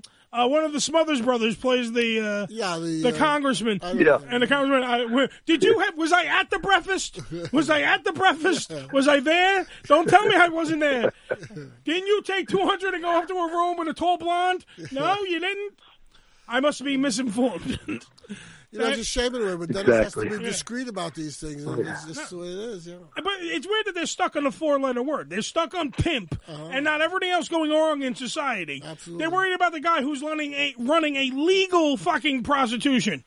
Uh, 0.44 0.48
one 0.48 0.64
of 0.64 0.72
the 0.72 0.80
Smothers 0.80 1.20
brothers 1.22 1.56
plays 1.56 1.92
the 1.92 2.20
uh, 2.20 2.46
Yeah, 2.50 2.78
the, 2.78 3.02
the 3.02 3.14
uh, 3.14 3.18
congressman. 3.18 3.80
Yeah. 3.82 4.18
And 4.28 4.42
the 4.42 4.46
congressman, 4.46 4.82
I, 4.88 5.04
where- 5.06 5.30
did 5.46 5.64
you 5.64 5.78
have? 5.80 5.96
Was 5.96 6.12
I 6.12 6.24
at 6.24 6.50
the 6.50 6.58
breakfast? 6.58 7.18
Was 7.52 7.70
I 7.70 7.80
at 7.82 8.04
the 8.04 8.12
breakfast? 8.12 8.72
Was 8.92 9.08
I 9.08 9.20
there? 9.20 9.66
Don't 9.86 10.08
tell 10.08 10.26
me 10.26 10.34
I 10.36 10.48
wasn't 10.48 10.80
there. 10.80 11.12
Didn't 11.84 12.06
you 12.06 12.22
take 12.22 12.48
two 12.48 12.58
hundred 12.64 12.94
and 12.94 13.02
go 13.02 13.08
off 13.08 13.26
to 13.28 13.34
a 13.34 13.50
room 13.50 13.76
with 13.78 13.88
a 13.88 13.94
tall 13.94 14.18
blonde? 14.18 14.64
No, 14.92 15.16
you 15.24 15.40
didn't. 15.40 15.72
I 16.48 16.60
must 16.60 16.84
be 16.84 16.96
misinformed. 16.96 17.78
You 18.72 18.80
know, 18.80 18.92
just 18.94 19.10
shaming 19.10 19.42
away, 19.42 19.54
but 19.56 19.68
Dennis 19.68 19.88
Exactly. 20.08 20.26
has 20.28 20.34
to 20.34 20.38
be 20.40 20.44
discreet 20.44 20.88
about 20.88 21.14
these 21.14 21.36
things. 21.38 21.64
and 21.64 21.86
It's 21.86 22.04
just 22.04 22.30
the 22.30 22.36
way 22.38 22.48
it 22.48 22.58
is, 22.58 22.86
you 22.88 22.94
know. 22.94 23.08
But 23.14 23.32
it's 23.38 23.66
weird 23.66 23.86
that 23.86 23.94
they're 23.94 24.06
stuck 24.06 24.34
on 24.34 24.44
a 24.44 24.50
four-letter 24.50 25.02
word. 25.04 25.30
They're 25.30 25.40
stuck 25.40 25.72
on 25.72 25.92
pimp, 25.92 26.38
Uh-huh. 26.48 26.66
and 26.72 26.84
not 26.84 27.00
everything 27.00 27.30
else 27.30 27.48
going 27.48 27.70
wrong 27.70 28.02
in 28.02 28.16
society. 28.16 28.82
Absolutely. 28.84 29.22
They're 29.22 29.30
worried 29.30 29.54
about 29.54 29.70
the 29.72 29.80
guy 29.80 30.02
who's 30.02 30.20
running 30.20 30.52
a 30.54 30.74
running 30.78 31.14
a 31.14 31.30
legal 31.30 31.96
fucking 31.96 32.42
prostitution. 32.42 33.22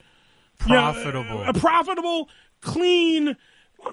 Yeah, 0.68 0.92
Profitable. 0.92 1.44
a 1.44 1.54
profitable, 1.54 2.30
clean. 2.60 3.36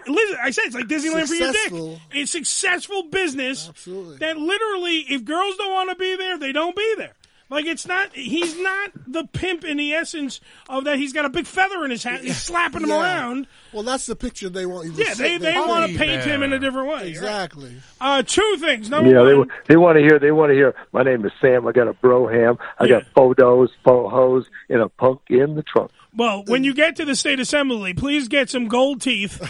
Listen, 0.08 0.38
I 0.42 0.50
said 0.50 0.64
it's 0.66 0.74
like 0.74 0.88
Disneyland 0.88 1.28
for 1.28 1.34
your 1.36 1.52
dick. 1.52 2.00
A 2.12 2.26
successful 2.26 3.04
business 3.04 3.68
Absolutely. 3.68 4.16
that 4.18 4.36
literally, 4.36 4.96
if 5.08 5.24
girls 5.24 5.56
don't 5.56 5.72
want 5.72 5.90
to 5.90 5.96
be 5.96 6.16
there, 6.16 6.36
they 6.38 6.50
don't 6.50 6.74
be 6.74 6.94
there. 6.98 7.14
Like 7.48 7.64
it's 7.66 7.86
not. 7.86 8.12
He's 8.12 8.58
not 8.60 8.90
the 9.06 9.24
pimp 9.24 9.64
in 9.64 9.76
the 9.76 9.92
essence 9.92 10.40
of 10.68 10.82
that. 10.84 10.98
He's 10.98 11.12
got 11.12 11.24
a 11.26 11.28
big 11.28 11.46
feather 11.46 11.84
in 11.84 11.92
his 11.92 12.02
hat. 12.02 12.20
He's 12.22 12.36
slapping 12.36 12.80
them 12.80 12.90
Yeah. 12.90 13.02
around. 13.02 13.46
Well, 13.72 13.84
that's 13.84 14.06
the 14.06 14.16
picture 14.16 14.48
they 14.48 14.66
want 14.66 14.86
you 14.86 14.92
to 14.94 14.98
Yeah, 15.04 15.14
see. 15.14 15.22
they, 15.22 15.38
they 15.38 15.54
want 15.54 15.68
to 15.86 15.96
Honey 15.96 15.96
paint 15.96 16.24
him 16.24 16.42
in 16.42 16.52
a 16.52 16.58
different 16.58 16.88
way. 16.88 16.94
right? 16.94 17.06
Exactly. 17.06 17.76
Uh, 18.00 18.22
two 18.24 18.56
things. 18.58 18.90
Number 18.90 19.10
Yeah, 19.10 19.22
they 19.22 19.34
one, 19.36 19.48
they 19.68 19.76
want 19.76 19.96
to 19.96 20.02
hear. 20.02 20.18
They 20.18 20.32
want 20.32 20.50
to 20.50 20.54
hear. 20.54 20.74
My 20.92 21.04
name 21.04 21.24
is 21.24 21.30
Sam. 21.40 21.68
I 21.68 21.72
got 21.72 21.86
a 21.86 21.94
broham. 21.94 22.58
I 22.80 22.88
got 22.88 23.02
Yeah. 23.04 23.08
photos, 23.14 23.70
hose, 23.84 24.46
and 24.68 24.80
a 24.82 24.88
punk 24.88 25.20
in 25.28 25.54
the 25.54 25.62
trunk. 25.62 25.92
well, 26.16 26.42
when 26.48 26.64
you 26.64 26.74
get 26.74 26.96
to 26.96 27.04
the 27.04 27.14
state 27.14 27.38
assembly, 27.38 27.94
please 27.94 28.26
get 28.26 28.50
some 28.50 28.66
gold 28.66 29.00
teeth, 29.02 29.40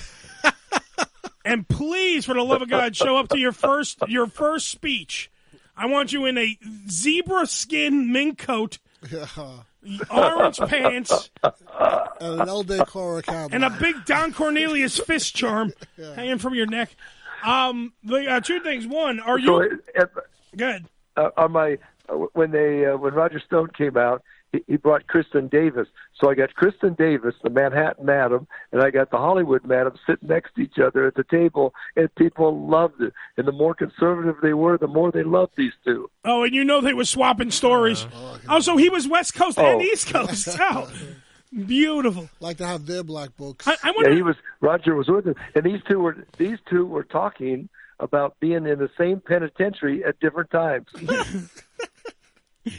and 1.46 1.66
please, 1.68 2.24
for 2.26 2.34
the 2.34 2.42
love 2.42 2.60
of 2.60 2.68
God, 2.68 2.94
show 2.96 3.16
up 3.16 3.28
to 3.28 3.38
your 3.38 3.52
first 3.52 3.98
your 4.08 4.26
first 4.26 4.68
speech. 4.68 5.30
I 5.76 5.86
want 5.86 6.12
you 6.12 6.24
in 6.26 6.38
a 6.38 6.58
zebra 6.88 7.46
skin 7.46 8.10
mink 8.12 8.38
coat, 8.38 8.78
orange 10.10 10.58
pants, 10.58 11.30
And 12.20 12.40
an 12.40 12.48
El 12.48 12.62
Decor 12.62 13.22
cowboy. 13.22 13.54
and 13.54 13.64
a 13.64 13.70
big 13.70 14.04
Don 14.04 14.32
Cornelius 14.32 14.98
fist 14.98 15.34
charm 15.34 15.72
hanging 16.16 16.38
from 16.38 16.54
your 16.54 16.66
neck. 16.66 16.90
Um, 17.44 17.92
the 18.02 18.26
uh, 18.26 18.40
two 18.40 18.60
things. 18.60 18.86
One, 18.86 19.20
are 19.20 19.38
So, 19.38 19.62
you 19.62 19.80
uh, 19.98 20.06
good? 20.56 20.86
uh, 21.16 21.30
on 21.36 21.52
my 21.52 21.78
uh, 22.08 22.14
when 22.32 22.50
they 22.50 22.86
uh, 22.86 22.96
when 22.96 23.14
Roger 23.14 23.38
Stone 23.40 23.68
came 23.76 23.96
out, 23.96 24.22
he, 24.52 24.62
he 24.66 24.76
brought 24.76 25.06
Kristen 25.06 25.48
Davis. 25.48 25.88
So 26.20 26.30
I 26.30 26.34
got 26.34 26.54
Kristen 26.54 26.94
Davis, 26.94 27.34
the 27.42 27.50
Manhattan 27.50 28.06
Madam, 28.06 28.46
and 28.72 28.82
I 28.82 28.90
got 28.90 29.10
the 29.10 29.18
Hollywood 29.18 29.64
Madam 29.64 29.94
sitting 30.06 30.28
next 30.28 30.54
to 30.54 30.62
each 30.62 30.78
other 30.78 31.06
at 31.06 31.14
the 31.14 31.24
table, 31.24 31.74
and 31.96 32.12
people 32.14 32.66
loved 32.68 33.00
it. 33.02 33.12
And 33.36 33.46
the 33.46 33.52
more 33.52 33.74
conservative 33.74 34.36
they 34.42 34.54
were, 34.54 34.78
the 34.78 34.86
more 34.86 35.10
they 35.12 35.22
loved 35.24 35.52
these 35.56 35.72
two. 35.84 36.10
Oh, 36.24 36.44
and 36.44 36.54
you 36.54 36.64
know 36.64 36.80
they 36.80 36.94
were 36.94 37.04
swapping 37.04 37.50
stories. 37.50 38.06
Oh, 38.48 38.60
so 38.60 38.76
he 38.76 38.88
was 38.88 39.06
West 39.08 39.34
Coast 39.34 39.58
and 39.58 39.66
Oh. 39.66 39.80
East 39.80 40.08
Coast. 40.12 40.48
Oh, 40.60 40.90
beautiful. 41.66 42.28
like 42.40 42.56
to 42.58 42.66
have 42.66 42.86
their 42.86 43.02
black 43.02 43.36
books. 43.36 43.66
I, 43.68 43.76
I 43.82 43.90
wonder. 43.92 44.10
Yeah, 44.10 44.16
he 44.16 44.22
was 44.22 44.36
Roger 44.60 44.94
was 44.94 45.08
with 45.08 45.26
him, 45.26 45.36
and 45.54 45.64
these 45.64 45.80
two 45.88 46.00
were 46.00 46.26
these 46.38 46.58
two 46.68 46.84
were 46.86 47.04
talking 47.04 47.68
about 48.00 48.38
being 48.40 48.66
in 48.66 48.78
the 48.78 48.90
same 48.98 49.20
penitentiary 49.20 50.04
at 50.04 50.18
different 50.20 50.50
times. 50.50 50.86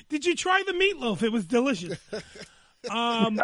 Did 0.09 0.25
you 0.25 0.35
try 0.35 0.63
the 0.65 0.73
meatloaf? 0.73 1.23
It 1.23 1.31
was 1.31 1.45
delicious. 1.45 1.97
Um, 2.91 3.41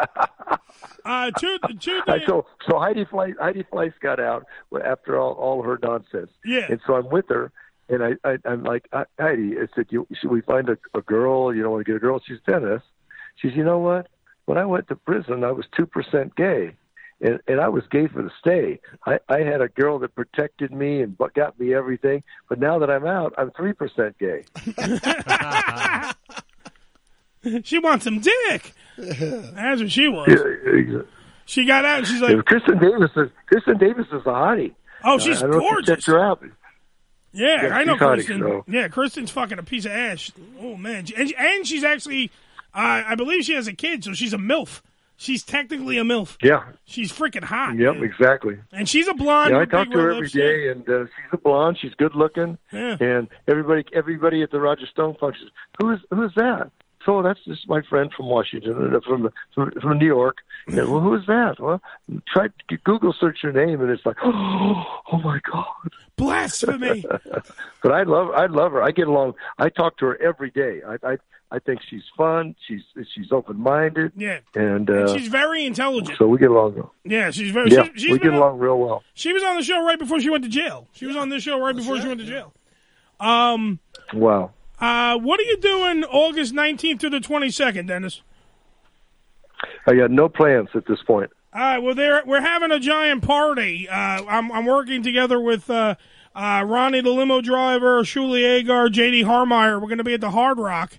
uh, 1.04 1.30
two, 1.38 1.58
two 1.80 2.00
I, 2.06 2.12
things. 2.18 2.26
so 2.26 2.46
so 2.66 2.78
Heidi 2.78 3.04
Fleiss, 3.04 3.34
Heidi 3.38 3.64
Fleiss 3.64 3.92
got 4.00 4.18
out 4.20 4.46
after 4.82 5.18
all, 5.18 5.32
all 5.32 5.60
her 5.62 5.78
nonsense. 5.82 6.30
Yeah. 6.44 6.66
And 6.70 6.80
so 6.86 6.94
I'm 6.94 7.10
with 7.10 7.28
her, 7.28 7.52
and 7.88 8.02
I, 8.02 8.12
I 8.24 8.38
I'm 8.46 8.62
like 8.62 8.88
"Hi- 8.92 9.04
Heidi. 9.18 9.56
I 9.58 9.66
said, 9.74 9.86
you, 9.90 10.06
should 10.18 10.30
we 10.30 10.40
find 10.40 10.68
a, 10.70 10.78
a 10.94 11.02
girl? 11.02 11.54
You 11.54 11.62
don't 11.62 11.72
want 11.72 11.84
to 11.84 11.92
get 11.92 11.96
a 11.96 12.00
girl? 12.00 12.22
She's 12.26 12.38
Dennis. 12.46 12.80
She 13.36 13.48
said, 13.48 13.56
you 13.56 13.64
know 13.64 13.80
what? 13.80 14.08
When 14.46 14.56
I 14.56 14.64
went 14.64 14.88
to 14.88 14.96
prison, 14.96 15.44
I 15.44 15.50
was 15.50 15.66
two 15.76 15.84
percent 15.84 16.36
gay. 16.36 16.74
And, 17.20 17.40
and 17.46 17.60
I 17.60 17.68
was 17.68 17.84
gay 17.90 18.06
for 18.06 18.22
the 18.22 18.30
stay. 18.40 18.80
I, 19.06 19.18
I 19.28 19.40
had 19.40 19.60
a 19.60 19.68
girl 19.68 19.98
that 19.98 20.14
protected 20.14 20.72
me 20.72 21.02
and 21.02 21.18
got 21.34 21.58
me 21.58 21.74
everything. 21.74 22.22
But 22.48 22.60
now 22.60 22.78
that 22.78 22.90
I'm 22.90 23.06
out, 23.06 23.34
I'm 23.36 23.50
three 23.50 23.72
percent 23.72 24.16
gay. 24.18 24.44
She 27.64 27.78
wants 27.78 28.04
some 28.04 28.20
dick. 28.20 28.72
That's 28.96 29.80
what 29.80 29.90
she 29.90 30.08
was. 30.08 30.28
Yeah, 30.28 31.02
She 31.46 31.64
got 31.66 31.84
out 31.84 31.98
and 31.98 32.06
she's 32.06 32.20
like, 32.20 32.44
Kristen 32.44 32.78
Davis 32.78 33.10
is 33.16 33.28
Kristen 33.46 33.78
Davis 33.78 34.06
is 34.06 34.22
a 34.22 34.30
hottie. 34.30 34.74
"Oh, 35.04 35.18
she's 35.18 35.38
I 35.42 35.46
don't 35.46 35.50
know 35.50 35.56
if 35.58 35.62
you 35.62 35.68
gorgeous." 35.70 35.88
checked 35.88 36.06
her 36.06 36.20
out. 36.20 36.42
Yeah, 37.32 37.66
Yeah, 37.66 37.74
I 37.76 37.84
know 37.84 37.94
she's 37.94 38.02
hottie, 38.02 38.14
Kristen. 38.26 38.40
so. 38.40 38.64
Yeah, 38.68 38.88
Kristen's 38.88 39.30
fucking 39.30 39.58
a 39.58 39.62
piece 39.62 39.84
of 39.84 39.92
ass. 39.92 40.30
Oh 40.60 40.76
man, 40.76 41.06
and, 41.16 41.32
and 41.36 41.66
she's 41.66 41.84
actually, 41.84 42.30
uh, 42.74 43.02
I 43.06 43.14
believe 43.16 43.44
she 43.44 43.54
has 43.54 43.66
a 43.66 43.72
kid, 43.72 44.04
so 44.04 44.12
she's 44.14 44.32
a 44.32 44.38
milf. 44.38 44.80
She's 45.16 45.44
technically 45.44 45.96
a 45.98 46.02
milf. 46.02 46.36
Yeah. 46.42 46.64
She's 46.86 47.12
freaking 47.12 47.44
hot. 47.44 47.76
Yep. 47.78 47.94
man. 47.94 48.02
Exactly. 48.04 48.58
And 48.72 48.88
she's 48.88 49.06
a 49.06 49.14
blonde. 49.14 49.52
Yeah, 49.52 49.60
I 49.60 49.64
talk 49.64 49.88
to 49.92 49.98
her 49.98 50.10
every 50.12 50.28
day, 50.28 50.68
every 50.68 50.70
and 50.72 50.88
uh, 50.88 51.04
she's 51.06 51.30
a 51.32 51.36
blonde. 51.38 51.78
She's 51.80 51.94
good 51.94 52.14
looking, 52.16 52.58
Yeah. 52.72 52.96
and 53.00 53.28
everybody, 53.46 53.84
everybody 53.92 54.42
at 54.42 54.50
the 54.50 54.58
Roger 54.60 54.86
Stone 54.86 55.14
function, 55.20 55.50
who 55.80 55.92
is 55.92 56.00
who 56.10 56.24
is 56.24 56.32
that? 56.36 56.70
So 57.04 57.20
that's 57.22 57.40
just 57.44 57.68
my 57.68 57.82
friend 57.82 58.10
from 58.16 58.26
Washington, 58.26 58.94
uh, 58.94 59.00
from 59.06 59.28
from, 59.54 59.70
from 59.82 59.98
New 59.98 60.06
York. 60.06 60.38
Yeah, 60.68 60.84
well, 60.84 61.00
who 61.00 61.14
is 61.14 61.26
that? 61.26 61.56
Well, 61.60 61.82
try 62.32 62.48
to 62.68 62.76
Google 62.78 63.12
search 63.18 63.40
your 63.42 63.52
name, 63.52 63.80
and 63.82 63.90
it's 63.90 64.06
like, 64.06 64.16
oh, 64.24 65.20
my 65.22 65.38
god. 65.50 65.92
Blasphemy. 66.16 67.04
but 67.82 67.92
I 67.92 68.04
love, 68.04 68.30
I 68.30 68.46
love 68.46 68.72
her. 68.72 68.82
I 68.82 68.90
get 68.90 69.08
along. 69.08 69.34
I 69.58 69.68
talk 69.68 69.98
to 69.98 70.06
her 70.06 70.22
every 70.22 70.50
day. 70.50 70.80
I, 70.86 70.96
I, 71.12 71.16
I 71.50 71.58
think 71.58 71.80
she's 71.88 72.04
fun. 72.16 72.54
She's 72.66 72.80
she's 73.14 73.30
open 73.32 73.60
minded. 73.60 74.12
Yeah. 74.16 74.38
and, 74.54 74.88
uh, 74.88 75.06
And 75.06 75.10
she's 75.20 75.28
very 75.28 75.66
intelligent. 75.66 76.16
so 76.18 76.26
we 76.26 76.38
get 76.38 76.50
along. 76.50 76.88
Yeah, 77.04 77.30
she's 77.30 77.50
very. 77.50 77.70
Yeah, 77.70 77.84
she, 77.94 78.00
she's 78.00 78.10
we 78.12 78.18
get 78.18 78.28
on- 78.32 78.38
along 78.38 78.58
real 78.58 78.78
well. 78.78 79.02
She 79.12 79.32
was 79.32 79.42
on 79.42 79.56
the 79.56 79.62
show 79.62 79.84
right 79.84 79.98
before 79.98 80.20
she 80.20 80.30
went 80.30 80.44
to 80.44 80.50
jail. 80.50 80.88
She 80.94 81.04
was 81.06 81.16
on 81.16 81.28
this 81.28 81.42
show 81.42 81.60
right 81.60 81.76
before 81.76 82.00
she 82.00 82.08
went 82.08 82.20
to 82.20 82.26
jail. 82.26 82.54
Um, 83.20 83.78
Wow. 84.14 84.52
Uh, 84.84 85.16
what 85.16 85.40
are 85.40 85.44
you 85.44 85.56
doing 85.56 86.04
August 86.04 86.52
nineteenth 86.52 87.00
to 87.00 87.08
the 87.08 87.18
twenty 87.18 87.48
second, 87.50 87.86
Dennis? 87.86 88.20
I 89.86 89.94
got 89.94 90.10
no 90.10 90.28
plans 90.28 90.68
at 90.74 90.86
this 90.86 90.98
point. 91.06 91.30
All 91.54 91.60
right, 91.62 91.78
well, 91.78 91.94
there 91.94 92.22
we're 92.26 92.42
having 92.42 92.70
a 92.70 92.78
giant 92.78 93.22
party. 93.22 93.88
Uh, 93.88 93.94
I'm, 94.28 94.52
I'm 94.52 94.66
working 94.66 95.02
together 95.02 95.40
with 95.40 95.70
uh, 95.70 95.94
uh, 96.34 96.64
Ronnie 96.66 97.00
the 97.00 97.08
limo 97.08 97.40
driver, 97.40 98.02
Shuli 98.02 98.62
Egar, 98.62 98.92
J.D. 98.92 99.22
Harmeyer. 99.22 99.80
We're 99.80 99.88
going 99.88 99.98
to 99.98 100.04
be 100.04 100.12
at 100.12 100.20
the 100.20 100.32
Hard 100.32 100.58
Rock. 100.58 100.98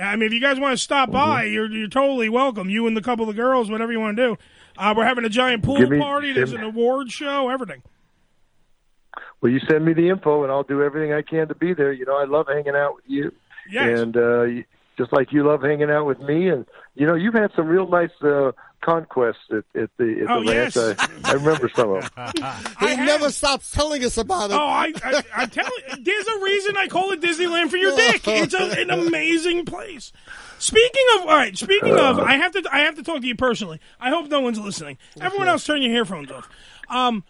I 0.00 0.14
mean, 0.14 0.28
if 0.28 0.32
you 0.32 0.40
guys 0.40 0.60
want 0.60 0.74
to 0.74 0.78
stop 0.78 1.10
by, 1.10 1.44
you're 1.44 1.68
you're 1.68 1.88
totally 1.88 2.28
welcome. 2.28 2.70
You 2.70 2.86
and 2.86 2.96
the 2.96 3.02
couple 3.02 3.28
of 3.28 3.34
girls, 3.34 3.68
whatever 3.72 3.90
you 3.90 3.98
want 3.98 4.16
to 4.18 4.22
do. 4.28 4.38
Uh, 4.78 4.94
we're 4.96 5.04
having 5.04 5.24
a 5.24 5.28
giant 5.28 5.64
pool 5.64 5.80
me- 5.80 5.98
party. 5.98 6.32
There's 6.32 6.52
an 6.52 6.62
award 6.62 7.10
show, 7.10 7.48
everything. 7.48 7.82
Well, 9.46 9.52
you 9.52 9.60
send 9.60 9.84
me 9.84 9.92
the 9.92 10.08
info, 10.08 10.42
and 10.42 10.50
I'll 10.50 10.64
do 10.64 10.82
everything 10.82 11.12
I 11.12 11.22
can 11.22 11.46
to 11.46 11.54
be 11.54 11.72
there. 11.72 11.92
You 11.92 12.04
know, 12.04 12.16
I 12.16 12.24
love 12.24 12.48
hanging 12.48 12.74
out 12.74 12.96
with 12.96 13.04
you, 13.06 13.30
Yes. 13.70 14.00
and 14.00 14.16
uh, 14.16 14.46
just 14.98 15.12
like 15.12 15.32
you 15.32 15.46
love 15.46 15.62
hanging 15.62 15.88
out 15.88 16.04
with 16.04 16.18
me. 16.18 16.48
And 16.48 16.66
you 16.96 17.06
know, 17.06 17.14
you've 17.14 17.34
had 17.34 17.52
some 17.54 17.68
real 17.68 17.86
nice 17.88 18.10
uh, 18.22 18.50
conquests 18.80 19.36
at, 19.52 19.80
at 19.80 19.90
the 19.98 20.22
at 20.24 20.30
Oh, 20.30 20.42
the 20.42 20.50
ranch. 20.52 20.74
yes. 20.74 20.96
I, 20.98 21.30
I 21.30 21.32
remember 21.34 21.70
some 21.76 21.90
of 21.92 22.12
them. 22.16 22.34
He 22.80 22.96
never 22.96 23.30
stops 23.30 23.70
telling 23.70 24.02
us 24.04 24.16
about 24.18 24.50
it. 24.50 24.54
Oh, 24.54 24.66
I, 24.66 24.92
I, 25.04 25.22
I 25.36 25.46
tell 25.46 25.64
you, 25.78 26.02
there's 26.02 26.26
a 26.26 26.40
reason 26.42 26.76
I 26.76 26.88
call 26.88 27.12
it 27.12 27.20
Disneyland 27.20 27.70
for 27.70 27.76
your 27.76 27.94
dick. 27.94 28.22
It's 28.26 28.52
a, 28.52 28.80
an 28.80 28.90
amazing 28.90 29.64
place. 29.64 30.10
Speaking 30.58 31.04
of, 31.18 31.20
all 31.20 31.36
right. 31.36 31.56
Speaking 31.56 31.96
of, 31.96 32.18
I 32.18 32.32
have 32.38 32.50
to, 32.50 32.64
I 32.72 32.80
have 32.80 32.96
to 32.96 33.04
talk 33.04 33.20
to 33.20 33.26
you 33.28 33.36
personally. 33.36 33.78
I 34.00 34.10
hope 34.10 34.26
no 34.28 34.40
one's 34.40 34.58
listening. 34.58 34.98
Everyone 35.20 35.46
else, 35.46 35.64
turn 35.64 35.82
your 35.82 35.92
earphones 35.92 36.32
off. 36.32 36.48
Um, 36.88 37.22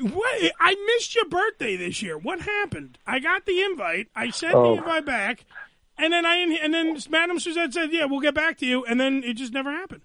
what? 0.00 0.52
I 0.60 0.74
missed 0.96 1.14
your 1.14 1.26
birthday 1.26 1.76
this 1.76 2.02
year. 2.02 2.16
What 2.18 2.40
happened? 2.40 2.98
I 3.06 3.18
got 3.18 3.46
the 3.46 3.60
invite. 3.62 4.08
I 4.14 4.30
sent 4.30 4.54
Oh. 4.54 4.62
the 4.74 4.78
invite 4.78 5.04
back, 5.04 5.44
and 5.96 6.12
then 6.12 6.24
I, 6.26 6.36
and 6.36 6.72
then 6.72 6.98
Madam 7.10 7.38
Suzette 7.38 7.72
said, 7.72 7.92
"Yeah, 7.92 8.04
we'll 8.06 8.20
get 8.20 8.34
back 8.34 8.58
to 8.58 8.66
you," 8.66 8.84
and 8.84 9.00
then 9.00 9.22
it 9.24 9.34
just 9.34 9.52
never 9.52 9.70
happened. 9.70 10.02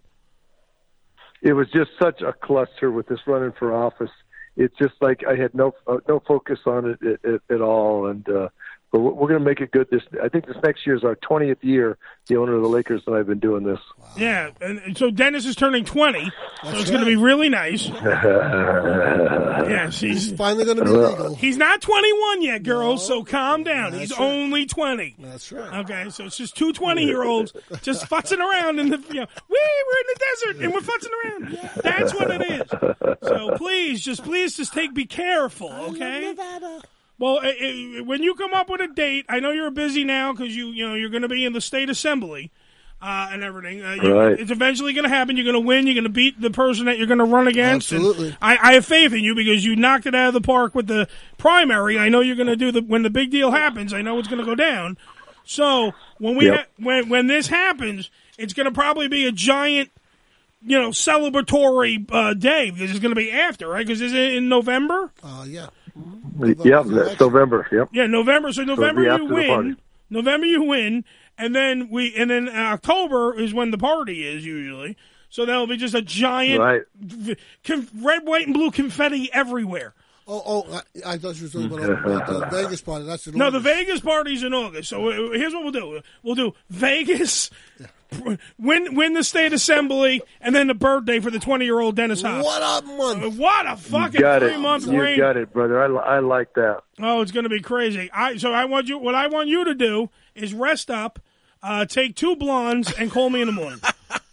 It 1.41 1.53
was 1.53 1.69
just 1.71 1.91
such 2.01 2.21
a 2.21 2.33
cluster 2.33 2.89
with 2.91 3.07
this 3.07 3.19
running 3.27 3.51
for 3.51 3.73
office. 3.73 4.12
It's 4.55 4.75
just 4.77 4.93
like 5.01 5.23
I 5.27 5.35
had 5.35 5.53
no 5.53 5.73
uh, 5.88 5.97
no 6.07 6.21
focus 6.27 6.59
on 6.65 6.89
it 6.91 7.00
at, 7.01 7.33
at, 7.33 7.41
at 7.50 7.62
all, 7.62 8.07
and 8.07 8.27
uh, 8.29 8.50
but 8.93 9.00
we're, 9.00 9.12
we're 9.12 9.27
going 9.27 9.39
to 9.39 9.45
make 9.45 9.59
it 9.59 9.71
good. 9.71 9.89
This 9.89 10.03
I 10.23 10.29
think 10.29 10.45
this 10.45 10.55
next 10.63 10.85
year 10.85 10.95
is 10.95 11.03
our 11.03 11.15
20th 11.15 11.62
year. 11.62 11.97
The 12.27 12.38
owner 12.38 12.55
of 12.55 12.62
the 12.62 12.69
Lakers 12.69 13.01
and 13.05 13.17
I've 13.17 13.27
been 13.27 13.39
doing 13.39 13.63
this. 13.63 13.79
Yeah, 14.15 14.51
and, 14.62 14.79
and 14.79 14.97
so 14.97 15.09
Dennis 15.12 15.45
is 15.45 15.57
turning 15.57 15.83
twenty, 15.83 16.31
so 16.63 16.69
it's 16.77 16.89
going 16.89 17.01
to 17.01 17.05
be 17.05 17.17
really 17.17 17.50
nice. 17.50 17.89
Yes, 19.63 20.00
he's 20.00 20.31
finally 20.33 20.65
going 20.65 20.77
to 20.77 20.83
be 20.83 20.89
legal. 20.89 21.35
He's 21.35 21.57
not 21.57 21.81
21 21.81 22.41
yet, 22.41 22.63
girls, 22.63 23.05
so 23.05 23.23
calm 23.23 23.63
down. 23.63 23.93
He's 23.93 24.12
right. 24.12 24.19
only 24.19 24.65
20. 24.65 25.15
That's 25.19 25.51
right. 25.51 25.79
Okay, 25.79 26.09
so 26.09 26.25
it's 26.25 26.38
just 26.38 26.55
two 26.55 26.73
20 26.73 27.03
year 27.03 27.23
olds 27.23 27.53
just 27.81 28.05
futzing 28.09 28.39
around 28.39 28.79
in 28.79 28.89
the, 28.89 28.97
you 29.09 29.21
know, 29.21 29.27
wee, 29.50 29.59
we're 29.88 30.00
in 30.00 30.07
the 30.07 30.19
desert 30.19 30.63
and 30.63 30.73
we're 30.73 30.81
futzing 30.81 31.12
around. 31.23 31.71
That's 31.81 32.13
what 32.13 32.31
it 32.31 32.51
is. 32.51 33.27
So 33.27 33.55
please, 33.57 34.03
just 34.03 34.23
please, 34.23 34.57
just 34.57 34.73
take, 34.73 34.93
be 34.93 35.05
careful, 35.05 35.71
okay? 35.71 36.35
Well, 37.20 37.39
eh, 37.41 37.53
eh, 37.60 38.00
when 38.01 38.24
you 38.24 38.34
come 38.36 38.53
up 38.53 38.70
with 38.70 38.82
a 38.82 38.88
date, 38.88 39.25
I 39.29 39.39
know 39.39 39.51
you're 39.51 39.72
busy 39.72 40.03
now 40.03 40.34
because 40.34 40.55
you, 40.55 40.67
you 40.70 40.88
know, 40.88 40.96
you're 40.96 41.10
going 41.10 41.22
to 41.22 41.29
be 41.29 41.46
in 41.46 41.53
the 41.53 41.62
state 41.62 41.89
assembly. 41.89 42.51
Uh, 43.05 43.27
and 43.34 43.43
everything. 43.43 43.84
Uh, 43.84 43.96
you- 44.01 44.13
Right. 44.17 44.39
It's 44.39 44.50
eventually 44.50 44.93
going 44.93 45.03
to 45.03 45.10
happen. 45.10 45.36
You're 45.36 45.43
going 45.43 45.62
to 45.62 45.67
win. 45.67 45.86
You're 45.88 45.93
going 45.93 46.05
to 46.05 46.10
beat 46.10 46.39
the 46.39 46.50
person 46.50 46.86
that 46.86 46.98
you're 46.98 47.05
going 47.08 47.17
to 47.20 47.25
run 47.25 47.50
against. 47.50 47.91
Absolutely. 47.91 48.34
I, 48.41 48.55
I 48.55 48.74
have 48.75 48.86
faith 48.86 49.12
in 49.12 49.25
you 49.25 49.36
because 49.36 49.65
you 49.65 49.75
knocked 49.75 50.05
it 50.05 50.15
out 50.15 50.29
of 50.29 50.34
the 50.34 50.39
park 50.39 50.74
with 50.74 50.88
the 50.88 51.10
primary. 51.38 52.00
I 52.00 52.08
know 52.08 52.22
you're 52.22 52.38
going 52.38 52.48
to 52.48 52.55
do 52.55 52.72
the 52.72 52.79
when 52.82 53.03
the 53.03 53.10
big 53.10 53.29
deal 53.29 53.51
happens. 53.51 53.91
I 53.91 54.01
know 54.03 54.20
it's 54.20 54.29
going 54.29 54.39
to 54.39 54.46
go 54.46 54.55
down. 54.55 54.98
So 55.43 55.91
when 56.17 56.38
we 56.38 56.46
Yep. 56.46 56.55
ha- 56.55 56.65
when 56.77 57.10
when 57.10 57.27
this 57.27 57.48
happens, 57.48 58.10
it's 58.38 58.53
going 58.53 58.67
to 58.67 58.72
probably 58.72 59.10
be 59.10 59.25
a 59.27 59.34
giant, 59.34 59.91
you 60.65 60.79
know, 60.79 60.91
celebratory 60.91 62.05
uh, 62.10 62.34
day 62.36 62.70
because 62.72 62.89
it's 62.89 63.00
going 63.01 63.12
to 63.12 63.20
be 63.20 63.32
after, 63.34 63.67
right? 63.67 63.86
Because 63.86 64.00
is 64.00 64.13
it 64.13 64.34
in 64.36 64.48
November? 64.48 65.12
Uh, 65.22 65.43
yeah. 65.46 65.67
Yeah, 66.63 66.83
that's 66.85 67.19
November. 67.19 67.67
Yep. 67.71 67.89
Yeah, 67.91 68.07
November. 68.07 68.51
So 68.53 68.63
November 68.63 69.01
be 69.01 69.23
you 69.23 69.25
win. 69.33 69.77
November 70.09 70.45
you 70.45 70.63
win, 70.63 71.05
and 71.38 71.55
then 71.55 71.89
we 71.89 72.13
and 72.15 72.29
then 72.29 72.50
October 72.50 73.38
is 73.39 73.53
when 73.53 73.71
the 73.71 73.77
party 73.77 74.27
is 74.27 74.45
usually. 74.45 74.97
So 75.29 75.45
that'll 75.45 75.65
be 75.67 75.77
just 75.77 75.95
a 75.95 76.01
giant 76.01 76.59
Right. 76.59 76.81
v- 76.95 77.35
conf- 77.63 77.91
red, 77.95 78.25
white, 78.27 78.45
and 78.45 78.53
blue 78.53 78.69
confetti 78.69 79.29
everywhere. 79.33 79.93
Oh, 80.27 80.41
oh, 80.45 80.81
I, 81.05 81.13
I 81.13 81.17
thought 81.17 81.35
you 81.35 81.43
were 81.47 81.67
talking 81.69 81.93
about 81.93 82.29
uh, 82.29 82.39
the 82.39 82.45
Vegas 82.63 82.81
party. 82.81 83.05
That's 83.05 83.27
in 83.27 83.35
No, 83.37 83.49
the 83.51 83.57
August. 83.57 83.75
Vegas 83.75 83.99
party's 83.99 84.43
in 84.43 84.53
August. 84.53 84.89
So 84.89 85.09
uh, 85.09 85.31
here's 85.37 85.53
what 85.53 85.63
we'll 85.63 85.71
do: 85.73 86.01
we'll 86.23 86.35
do 86.35 86.53
Vegas, 86.69 87.49
win 88.57 88.95
win 88.95 89.13
the 89.13 89.23
state 89.23 89.51
assembly, 89.53 90.21
and 90.39 90.55
then 90.55 90.67
the 90.67 90.73
birthday 90.73 91.19
for 91.19 91.29
the 91.29 91.39
20 91.39 91.65
year 91.65 91.79
old 91.79 91.95
Dennis 91.95 92.21
Hobbs. 92.21 92.45
What 92.45 92.61
a 92.83 92.85
month! 92.85 93.37
What 93.37 93.65
a 93.65 93.71
You 93.71 93.75
fucking 93.75 94.21
got 94.21 94.41
three 94.41 94.53
it. 94.55 94.59
month 94.59 94.87
You 94.87 95.01
reign! 95.01 95.17
got 95.19 95.35
it, 95.35 95.51
brother. 95.51 95.81
I, 95.81 96.15
I 96.15 96.19
like 96.19 96.53
that. 96.53 96.83
Oh, 96.99 97.21
it's 97.21 97.31
going 97.31 97.43
to 97.43 97.49
be 97.49 97.59
crazy. 97.61 98.09
I 98.13 98.37
so 98.37 98.53
I 98.53 98.65
want 98.65 98.87
you. 98.87 98.97
What 98.97 99.15
I 99.15 99.27
want 99.27 99.49
you 99.49 99.65
to 99.65 99.75
do 99.75 100.09
is 100.35 100.53
rest 100.53 100.89
up, 100.89 101.19
uh, 101.61 101.83
take 101.85 102.15
two 102.15 102.35
blondes, 102.37 102.93
and 102.97 103.11
call 103.11 103.29
me 103.29 103.41
in 103.41 103.47
the 103.47 103.51
morning. 103.53 103.81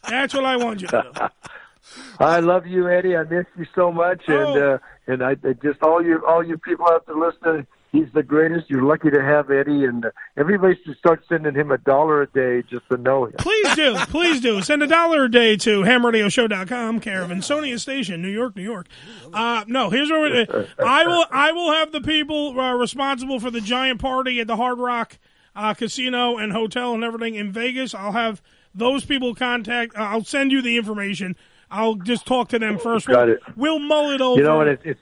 That's 0.08 0.34
what 0.34 0.44
I 0.44 0.56
want 0.56 0.82
you 0.82 0.88
to 0.88 1.04
do. 1.14 1.20
I 2.20 2.38
love 2.40 2.66
you, 2.66 2.88
Eddie. 2.88 3.16
I 3.16 3.24
miss 3.24 3.46
you 3.58 3.66
so 3.74 3.90
much, 3.90 4.22
and 4.28 4.36
Oh. 4.36 4.74
uh, 4.74 4.78
and 5.10 5.22
I 5.22 5.30
I 5.32 5.52
just 5.62 5.82
all 5.82 6.04
you 6.04 6.24
all 6.26 6.44
you 6.44 6.58
people 6.58 6.86
out 6.88 7.06
there 7.06 7.16
listening. 7.16 7.66
He's 7.92 8.06
the 8.14 8.22
greatest. 8.22 8.70
You're 8.70 8.84
lucky 8.84 9.10
to 9.10 9.20
have 9.20 9.50
Eddie, 9.50 9.84
and 9.84 10.04
uh, 10.04 10.10
everybody 10.36 10.78
should 10.84 10.96
start 10.96 11.24
sending 11.28 11.56
him 11.56 11.72
a 11.72 11.78
dollar 11.78 12.22
a 12.22 12.28
day 12.28 12.62
just 12.70 12.88
to 12.88 12.96
know 12.96 13.24
him. 13.24 13.32
Please 13.38 13.74
do. 13.74 13.96
Please 14.08 14.40
do. 14.40 14.62
Send 14.62 14.84
a 14.84 14.86
dollar 14.86 15.24
a 15.24 15.30
day 15.30 15.56
to 15.56 15.80
hamradioshow.com, 15.80 17.00
care 17.00 17.22
of 17.22 17.30
Insonia 17.30 17.80
Station, 17.80 18.22
New 18.22 18.28
York, 18.28 18.54
New 18.54 18.62
York. 18.62 18.86
Uh, 19.32 19.64
no, 19.66 19.90
here's 19.90 20.08
what 20.08 20.20
we're, 20.20 20.68
I 20.78 21.04
will. 21.04 21.24
I 21.32 21.50
will 21.50 21.72
have 21.72 21.90
the 21.90 22.00
people 22.00 22.60
uh, 22.60 22.74
responsible 22.74 23.40
for 23.40 23.50
the 23.50 23.60
giant 23.60 24.00
party 24.00 24.38
at 24.38 24.46
the 24.46 24.56
Hard 24.56 24.78
Rock 24.78 25.18
uh, 25.56 25.74
Casino 25.74 26.36
and 26.36 26.52
Hotel 26.52 26.94
and 26.94 27.02
everything 27.02 27.34
in 27.34 27.50
Vegas. 27.50 27.92
I'll 27.92 28.12
have 28.12 28.40
those 28.74 29.04
people 29.04 29.34
contact. 29.34 29.96
Uh, 29.96 30.02
I'll 30.02 30.24
send 30.24 30.52
you 30.52 30.62
the 30.62 30.76
information. 30.76 31.34
I'll 31.70 31.94
just 31.94 32.26
talk 32.26 32.48
to 32.48 32.58
them 32.58 32.78
first. 32.78 33.06
Got 33.06 33.26
we'll, 33.26 33.36
it. 33.36 33.42
We'll 33.56 33.78
mull 33.78 34.10
it 34.10 34.20
over. 34.20 34.40
You 34.40 34.46
know, 34.46 34.60
and 34.60 34.70
it, 34.70 34.80
it's 34.84 35.00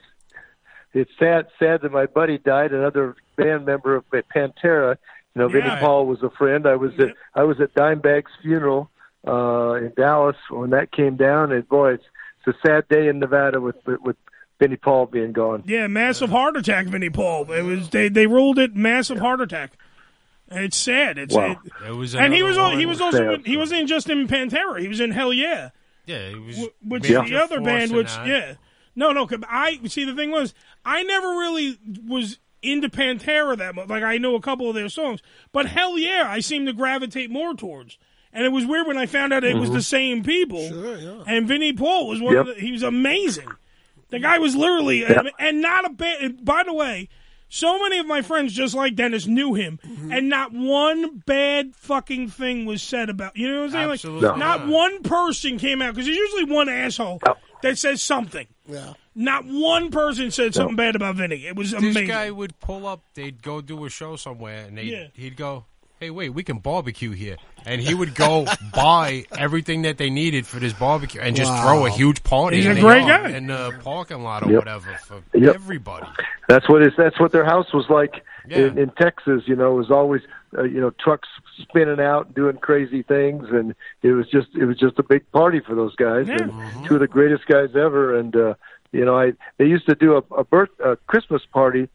it's 0.93 1.11
sad 1.19 1.47
sad 1.59 1.81
that 1.81 1.91
my 1.91 2.05
buddy 2.05 2.37
died. 2.37 2.71
Another 2.73 3.15
band 3.35 3.65
member 3.65 3.95
of 3.95 4.05
Pantera. 4.09 4.97
You 5.35 5.41
know, 5.41 5.47
Vinnie 5.47 5.67
Yeah. 5.67 5.79
Paul 5.79 6.05
was 6.05 6.21
a 6.23 6.29
friend. 6.31 6.65
I 6.67 6.75
was 6.75 6.91
at 6.99 7.15
I 7.35 7.43
was 7.43 7.59
at 7.61 7.73
Dimebag's 7.73 8.31
funeral 8.41 8.89
uh, 9.27 9.73
in 9.75 9.93
Dallas 9.95 10.35
when 10.49 10.71
that 10.71 10.91
came 10.91 11.15
down, 11.15 11.51
and 11.51 11.67
boy, 11.67 11.93
it's 11.93 12.03
it's 12.45 12.57
a 12.57 12.67
sad 12.67 12.87
day 12.89 13.07
in 13.07 13.19
Nevada 13.19 13.61
with 13.61 13.75
with, 13.85 14.01
with 14.01 14.15
Vinnie 14.59 14.75
Paul 14.77 15.05
being 15.05 15.31
gone. 15.31 15.63
Yeah, 15.67 15.87
massive 15.87 16.29
heart 16.31 16.57
attack, 16.57 16.87
Vinnie 16.87 17.09
Paul. 17.09 17.51
It 17.51 17.61
was 17.63 17.89
they 17.89 18.09
they 18.09 18.27
ruled 18.27 18.57
it 18.59 18.75
massive 18.75 19.19
heart 19.19 19.41
attack. 19.41 19.73
It's 20.51 20.77
sad. 20.77 21.19
It's 21.19 21.35
Wow. 21.35 21.51
it, 21.63 21.89
It 21.89 21.91
was 21.95 22.15
and 22.15 22.33
he 22.33 22.41
was 22.41 22.57
another 22.57 22.75
he 22.77 22.85
was 22.87 22.99
also 22.99 23.35
Sad. 23.35 23.45
he 23.45 23.55
wasn't 23.55 23.87
just 23.87 24.09
in 24.09 24.27
Pantera. 24.27 24.79
He 24.81 24.87
was 24.87 24.99
in 24.99 25.11
Hell 25.11 25.31
Yeah. 25.31 25.69
Yeah, 26.09 26.29
he 26.29 26.39
was. 26.39 26.57
Which 26.83 27.03
Major 27.03 27.23
is 27.23 27.29
the 27.29 27.37
other 27.37 27.61
band, 27.61 27.91
which 27.91 28.07
that. 28.07 28.27
yeah, 28.27 28.53
no, 28.95 29.11
no. 29.11 29.27
I 29.47 29.79
see 29.85 30.05
the 30.05 30.15
thing 30.15 30.31
was 30.31 30.55
I 30.83 31.03
never 31.03 31.27
really 31.27 31.77
was 32.07 32.39
into 32.63 32.89
Pantera 32.89 33.55
that 33.57 33.75
much. 33.75 33.89
Like 33.89 34.03
I 34.03 34.17
know 34.17 34.35
a 34.35 34.41
couple 34.41 34.67
of 34.67 34.75
their 34.75 34.89
songs, 34.89 35.21
but 35.51 35.67
hell 35.67 35.99
yeah, 35.99 36.25
I 36.27 36.39
seem 36.39 36.65
to 36.65 36.73
gravitate 36.73 37.29
more 37.29 37.53
towards. 37.53 37.99
And 38.33 38.43
it 38.43 38.49
was 38.49 38.65
weird 38.65 38.87
when 38.87 38.97
I 38.97 39.05
found 39.05 39.33
out 39.33 39.43
it 39.43 39.55
was 39.55 39.69
the 39.69 39.77
mm-hmm. 39.77 39.81
same 39.81 40.23
people. 40.23 40.67
Sure, 40.67 40.97
yeah. 40.97 41.23
And 41.25 41.47
Vinnie 41.47 41.73
Paul 41.73 42.07
was 42.07 42.21
one 42.21 42.33
Yep. 42.33 42.47
of 42.47 42.55
the, 42.55 42.61
he 42.61 42.71
was 42.71 42.83
amazing. 42.83 43.49
The 44.09 44.19
guy 44.19 44.39
was 44.39 44.55
literally 44.55 45.01
Yep. 45.01 45.27
and 45.39 45.61
not 45.61 45.85
a 45.85 45.89
bad. 45.89 46.43
By 46.43 46.63
the 46.63 46.73
way. 46.73 47.09
So 47.49 47.79
many 47.79 47.97
of 47.99 48.05
my 48.05 48.21
friends, 48.21 48.53
just 48.53 48.75
like 48.75 48.95
Dennis, 48.95 49.25
knew 49.27 49.55
him, 49.55 49.79
Mm-hmm. 49.85 50.11
and 50.11 50.29
not 50.29 50.51
one 50.53 51.17
bad 51.25 51.75
fucking 51.75 52.29
thing 52.29 52.65
was 52.65 52.81
said 52.81 53.09
about. 53.09 53.35
You 53.35 53.51
know 53.51 53.57
what 53.61 53.65
I'm 53.65 53.71
saying? 53.71 53.91
Absolutely 53.91 54.27
Like, 54.29 54.37
not 54.37 54.59
not. 54.61 54.69
one 54.69 55.01
person 55.03 55.57
came 55.57 55.81
out 55.81 55.93
because 55.93 56.05
there's 56.05 56.17
usually 56.17 56.45
one 56.45 56.69
asshole 56.69 57.19
that 57.63 57.77
says 57.77 58.01
something. 58.01 58.45
Yeah. 58.67 58.93
Not 59.15 59.45
one 59.45 59.89
person 59.91 60.31
said 60.31 60.53
something 60.53 60.75
bad 60.75 60.95
about 60.95 61.15
Vinnie. 61.15 61.45
It 61.47 61.55
was 61.55 61.73
amazing. 61.73 62.05
This 62.05 62.07
guy 62.07 62.29
would 62.31 62.57
pull 62.59 62.85
up. 62.87 63.01
They'd 63.15 63.41
go 63.41 63.59
do 63.61 63.83
a 63.85 63.89
show 63.89 64.15
somewhere, 64.15 64.65
and 64.67 64.77
they 64.77 64.83
Yeah. 64.83 65.07
he'd 65.13 65.35
go, 65.35 65.65
"Hey, 65.99 66.09
wait, 66.09 66.29
we 66.29 66.43
can 66.43 66.57
barbecue 66.59 67.11
here," 67.11 67.37
and 67.65 67.81
he 67.81 67.93
would 67.93 68.15
go 68.15 68.45
buy 68.73 69.25
everything 69.37 69.83
that 69.83 69.97
they 69.97 70.09
needed 70.09 70.45
for 70.47 70.59
this 70.59 70.73
barbecue 70.73 71.21
and 71.21 71.35
just 71.35 71.51
Wow. 71.51 71.63
throw 71.63 71.85
a 71.85 71.89
huge 71.89 72.23
party. 72.23 72.57
He's 72.57 72.65
in 72.65 72.71
a 72.73 72.75
the 72.75 72.81
great 72.81 73.05
guy. 73.07 73.29
in 73.29 73.47
the 73.47 73.73
parking 73.83 74.23
lot 74.23 74.43
or 74.43 74.51
Yep. 74.51 74.59
whatever 74.59 74.93
for 75.05 75.21
Yep. 75.33 75.55
everybody. 75.55 76.07
That's 76.47 76.67
what 76.69 76.81
his. 76.81 76.93
That's 76.97 77.19
what 77.19 77.31
their 77.31 77.45
house 77.45 77.71
was 77.73 77.85
like 77.89 78.23
Yeah. 78.47 78.67
in, 78.67 78.77
in 78.77 78.89
Texas. 78.91 79.43
You 79.45 79.55
know, 79.55 79.73
it 79.73 79.77
was 79.77 79.91
always 79.91 80.21
uh, 80.57 80.63
you 80.63 80.81
know 80.81 80.91
trucks 80.99 81.27
spinning 81.61 81.99
out 81.99 82.25
and 82.27 82.35
doing 82.35 82.57
crazy 82.57 83.03
things, 83.03 83.45
and 83.51 83.75
it 84.01 84.13
was 84.13 84.27
just 84.29 84.47
it 84.55 84.65
was 84.65 84.77
just 84.77 84.97
a 84.97 85.03
big 85.03 85.29
party 85.31 85.59
for 85.59 85.75
those 85.75 85.95
guys. 85.95 86.25
Yeah. 86.27 86.43
And 86.43 86.85
two 86.87 86.95
of 86.95 87.01
the 87.01 87.07
greatest 87.07 87.45
guys 87.45 87.69
ever. 87.75 88.17
And 88.17 88.35
uh, 88.35 88.53
you 88.91 89.05
know, 89.05 89.15
I 89.19 89.33
they 89.57 89.65
used 89.65 89.85
to 89.87 89.95
do 89.95 90.15
a, 90.15 90.23
a 90.33 90.43
birth 90.43 90.69
a 90.83 90.95
Christmas 91.07 91.43
party 91.53 91.87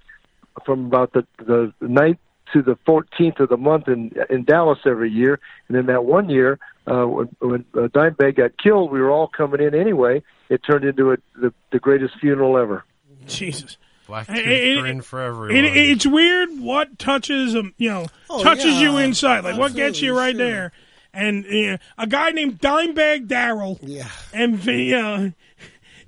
from 0.64 0.86
about 0.86 1.12
the 1.14 1.26
the 1.38 1.72
ninth 1.80 2.18
to 2.54 2.62
the 2.62 2.76
14th 2.86 3.40
of 3.40 3.50
the 3.50 3.56
month 3.58 3.88
in 3.88 4.10
in 4.30 4.44
Dallas 4.44 4.78
every 4.86 5.10
year. 5.10 5.38
And 5.68 5.76
then 5.76 5.86
that 5.86 6.04
one 6.06 6.30
year, 6.30 6.58
uh, 6.86 7.04
when, 7.04 7.28
when 7.40 7.64
uh, 7.74 7.88
Dimebag 7.88 8.36
got 8.36 8.56
killed, 8.56 8.90
we 8.90 9.00
were 9.00 9.10
all 9.10 9.28
coming 9.28 9.60
in 9.60 9.74
anyway. 9.74 10.22
It 10.48 10.62
turned 10.68 10.84
into 10.84 11.12
a, 11.12 11.16
the 11.38 11.52
the 11.70 11.78
greatest 11.78 12.14
funeral 12.20 12.56
ever. 12.56 12.84
Jesus. 13.26 13.76
Black 14.06 14.28
It- 14.28 14.34
tooth 14.34 14.46
it- 14.46 14.80
grin 14.80 15.00
for 15.02 15.20
everyone. 15.20 15.56
It, 15.64 15.76
it's 15.76 16.06
weird 16.06 16.50
what 16.60 16.98
touches 16.98 17.54
um, 17.54 17.74
you 17.78 17.90
know 17.90 18.06
Oh, 18.30 18.42
touches 18.42 18.74
yeah. 18.74 18.80
you 18.92 18.96
inside, 18.98 19.44
like 19.44 19.58
what 19.58 19.74
gets 19.74 20.00
you 20.02 20.16
right 20.16 20.36
sure. 20.36 20.46
there. 20.46 20.72
And 21.12 21.46
uh, 21.46 21.78
a 21.96 22.06
guy 22.08 22.30
named 22.30 22.58
Dimebag 22.60 23.28
Darrell, 23.28 23.78
Yeah. 23.82 24.08
and 24.32 24.56
Vin- 24.56 24.78
you 24.80 25.00
know, 25.00 25.32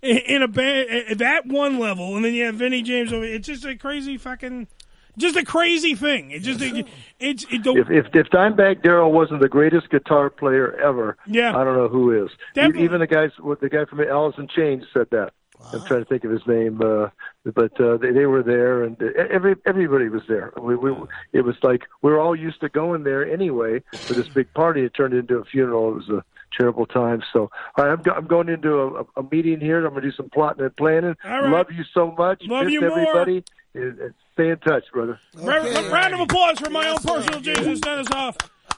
in 0.02 0.16
in 0.18 0.42
a 0.42 0.48
band 0.48 0.90
at 0.90 1.18
that 1.18 1.46
one 1.46 1.78
level, 1.78 2.16
and 2.16 2.24
then 2.24 2.34
you 2.34 2.44
have 2.44 2.56
Vinny 2.56 2.82
James. 2.82 3.12
over 3.12 3.24
It's 3.24 3.46
just 3.46 3.64
a 3.64 3.76
crazy 3.76 4.18
fucking, 4.18 4.66
just 5.18 5.36
a 5.36 5.44
crazy 5.44 5.94
thing. 5.94 6.30
It 6.30 6.40
just 6.42 6.60
it, 6.60 6.86
it's 7.18 7.44
it, 7.50 7.64
the, 7.64 7.72
if 7.72 7.90
if 7.90 8.06
if 8.14 8.26
Dimebag 8.30 8.82
Darrell 8.82 9.12
wasn't 9.12 9.40
the 9.40 9.48
greatest 9.48 9.90
guitar 9.90 10.30
player 10.30 10.74
ever, 10.80 11.16
Yeah. 11.26 11.56
I 11.56 11.64
don't 11.64 11.76
know 11.76 11.88
who 11.88 12.24
is. 12.24 12.30
Definitely. 12.54 12.84
Even 12.84 13.00
the 13.00 13.06
guys, 13.06 13.30
what 13.40 13.60
the 13.60 13.68
guy 13.68 13.84
from 13.86 14.00
Alice 14.02 14.36
in 14.38 14.48
Chains 14.48 14.84
said 14.92 15.08
that. 15.10 15.32
I'm 15.72 15.82
trying 15.86 16.00
to 16.00 16.04
think 16.04 16.22
of 16.24 16.30
his 16.30 16.46
name, 16.46 16.80
uh, 16.82 17.08
but 17.44 17.80
uh, 17.80 17.96
they 17.96 18.12
they 18.12 18.26
were 18.26 18.42
there, 18.42 18.84
and 18.84 18.94
uh, 19.02 19.06
every 19.30 19.56
everybody 19.64 20.08
was 20.10 20.20
there. 20.28 20.52
We, 20.60 20.76
we 20.76 20.92
it 21.32 21.40
was 21.40 21.56
like 21.62 21.86
we 22.02 22.10
were 22.12 22.20
all 22.20 22.36
used 22.36 22.60
to 22.60 22.68
going 22.68 23.04
there 23.04 23.26
anyway 23.28 23.82
for 23.94 24.12
this 24.12 24.28
big 24.28 24.52
party. 24.52 24.84
It 24.84 24.92
turned 24.94 25.14
into 25.14 25.38
a 25.38 25.44
funeral. 25.46 25.92
It 25.92 25.94
was 25.94 26.08
a 26.10 26.24
terrible 26.56 26.84
time. 26.86 27.22
So, 27.32 27.50
all 27.76 27.84
right, 27.86 27.90
I'm 27.90 28.02
go, 28.02 28.12
I'm 28.12 28.26
going 28.26 28.50
into 28.50 28.78
a, 29.16 29.20
a 29.20 29.22
meeting 29.32 29.58
here. 29.58 29.78
I'm 29.84 29.92
going 29.94 30.02
to 30.04 30.10
do 30.10 30.14
some 30.16 30.28
plotting 30.28 30.62
and 30.62 30.76
planning. 30.76 31.16
All 31.24 31.40
right. 31.42 31.50
Love 31.50 31.72
you 31.72 31.84
so 31.94 32.12
much. 32.16 32.42
Love 32.46 32.66
Miss 32.66 32.74
you 32.74 32.82
more. 32.82 32.90
everybody. 32.92 33.44
And- 33.74 33.98
and 33.98 34.14
Stay 34.36 34.50
in 34.50 34.58
touch, 34.58 34.84
brother. 34.92 35.18
round, 35.34 35.66
Okay. 35.66 35.88
round 35.90 36.12
of 36.12 36.20
applause 36.20 36.58
for 36.60 36.68
my 36.68 36.86
own 36.88 36.96
personal 36.96 37.22
sir. 37.22 37.30
personal 37.32 37.40
Jesus 37.56 37.80
Dennis 37.80 38.06
Hof. 38.12 38.36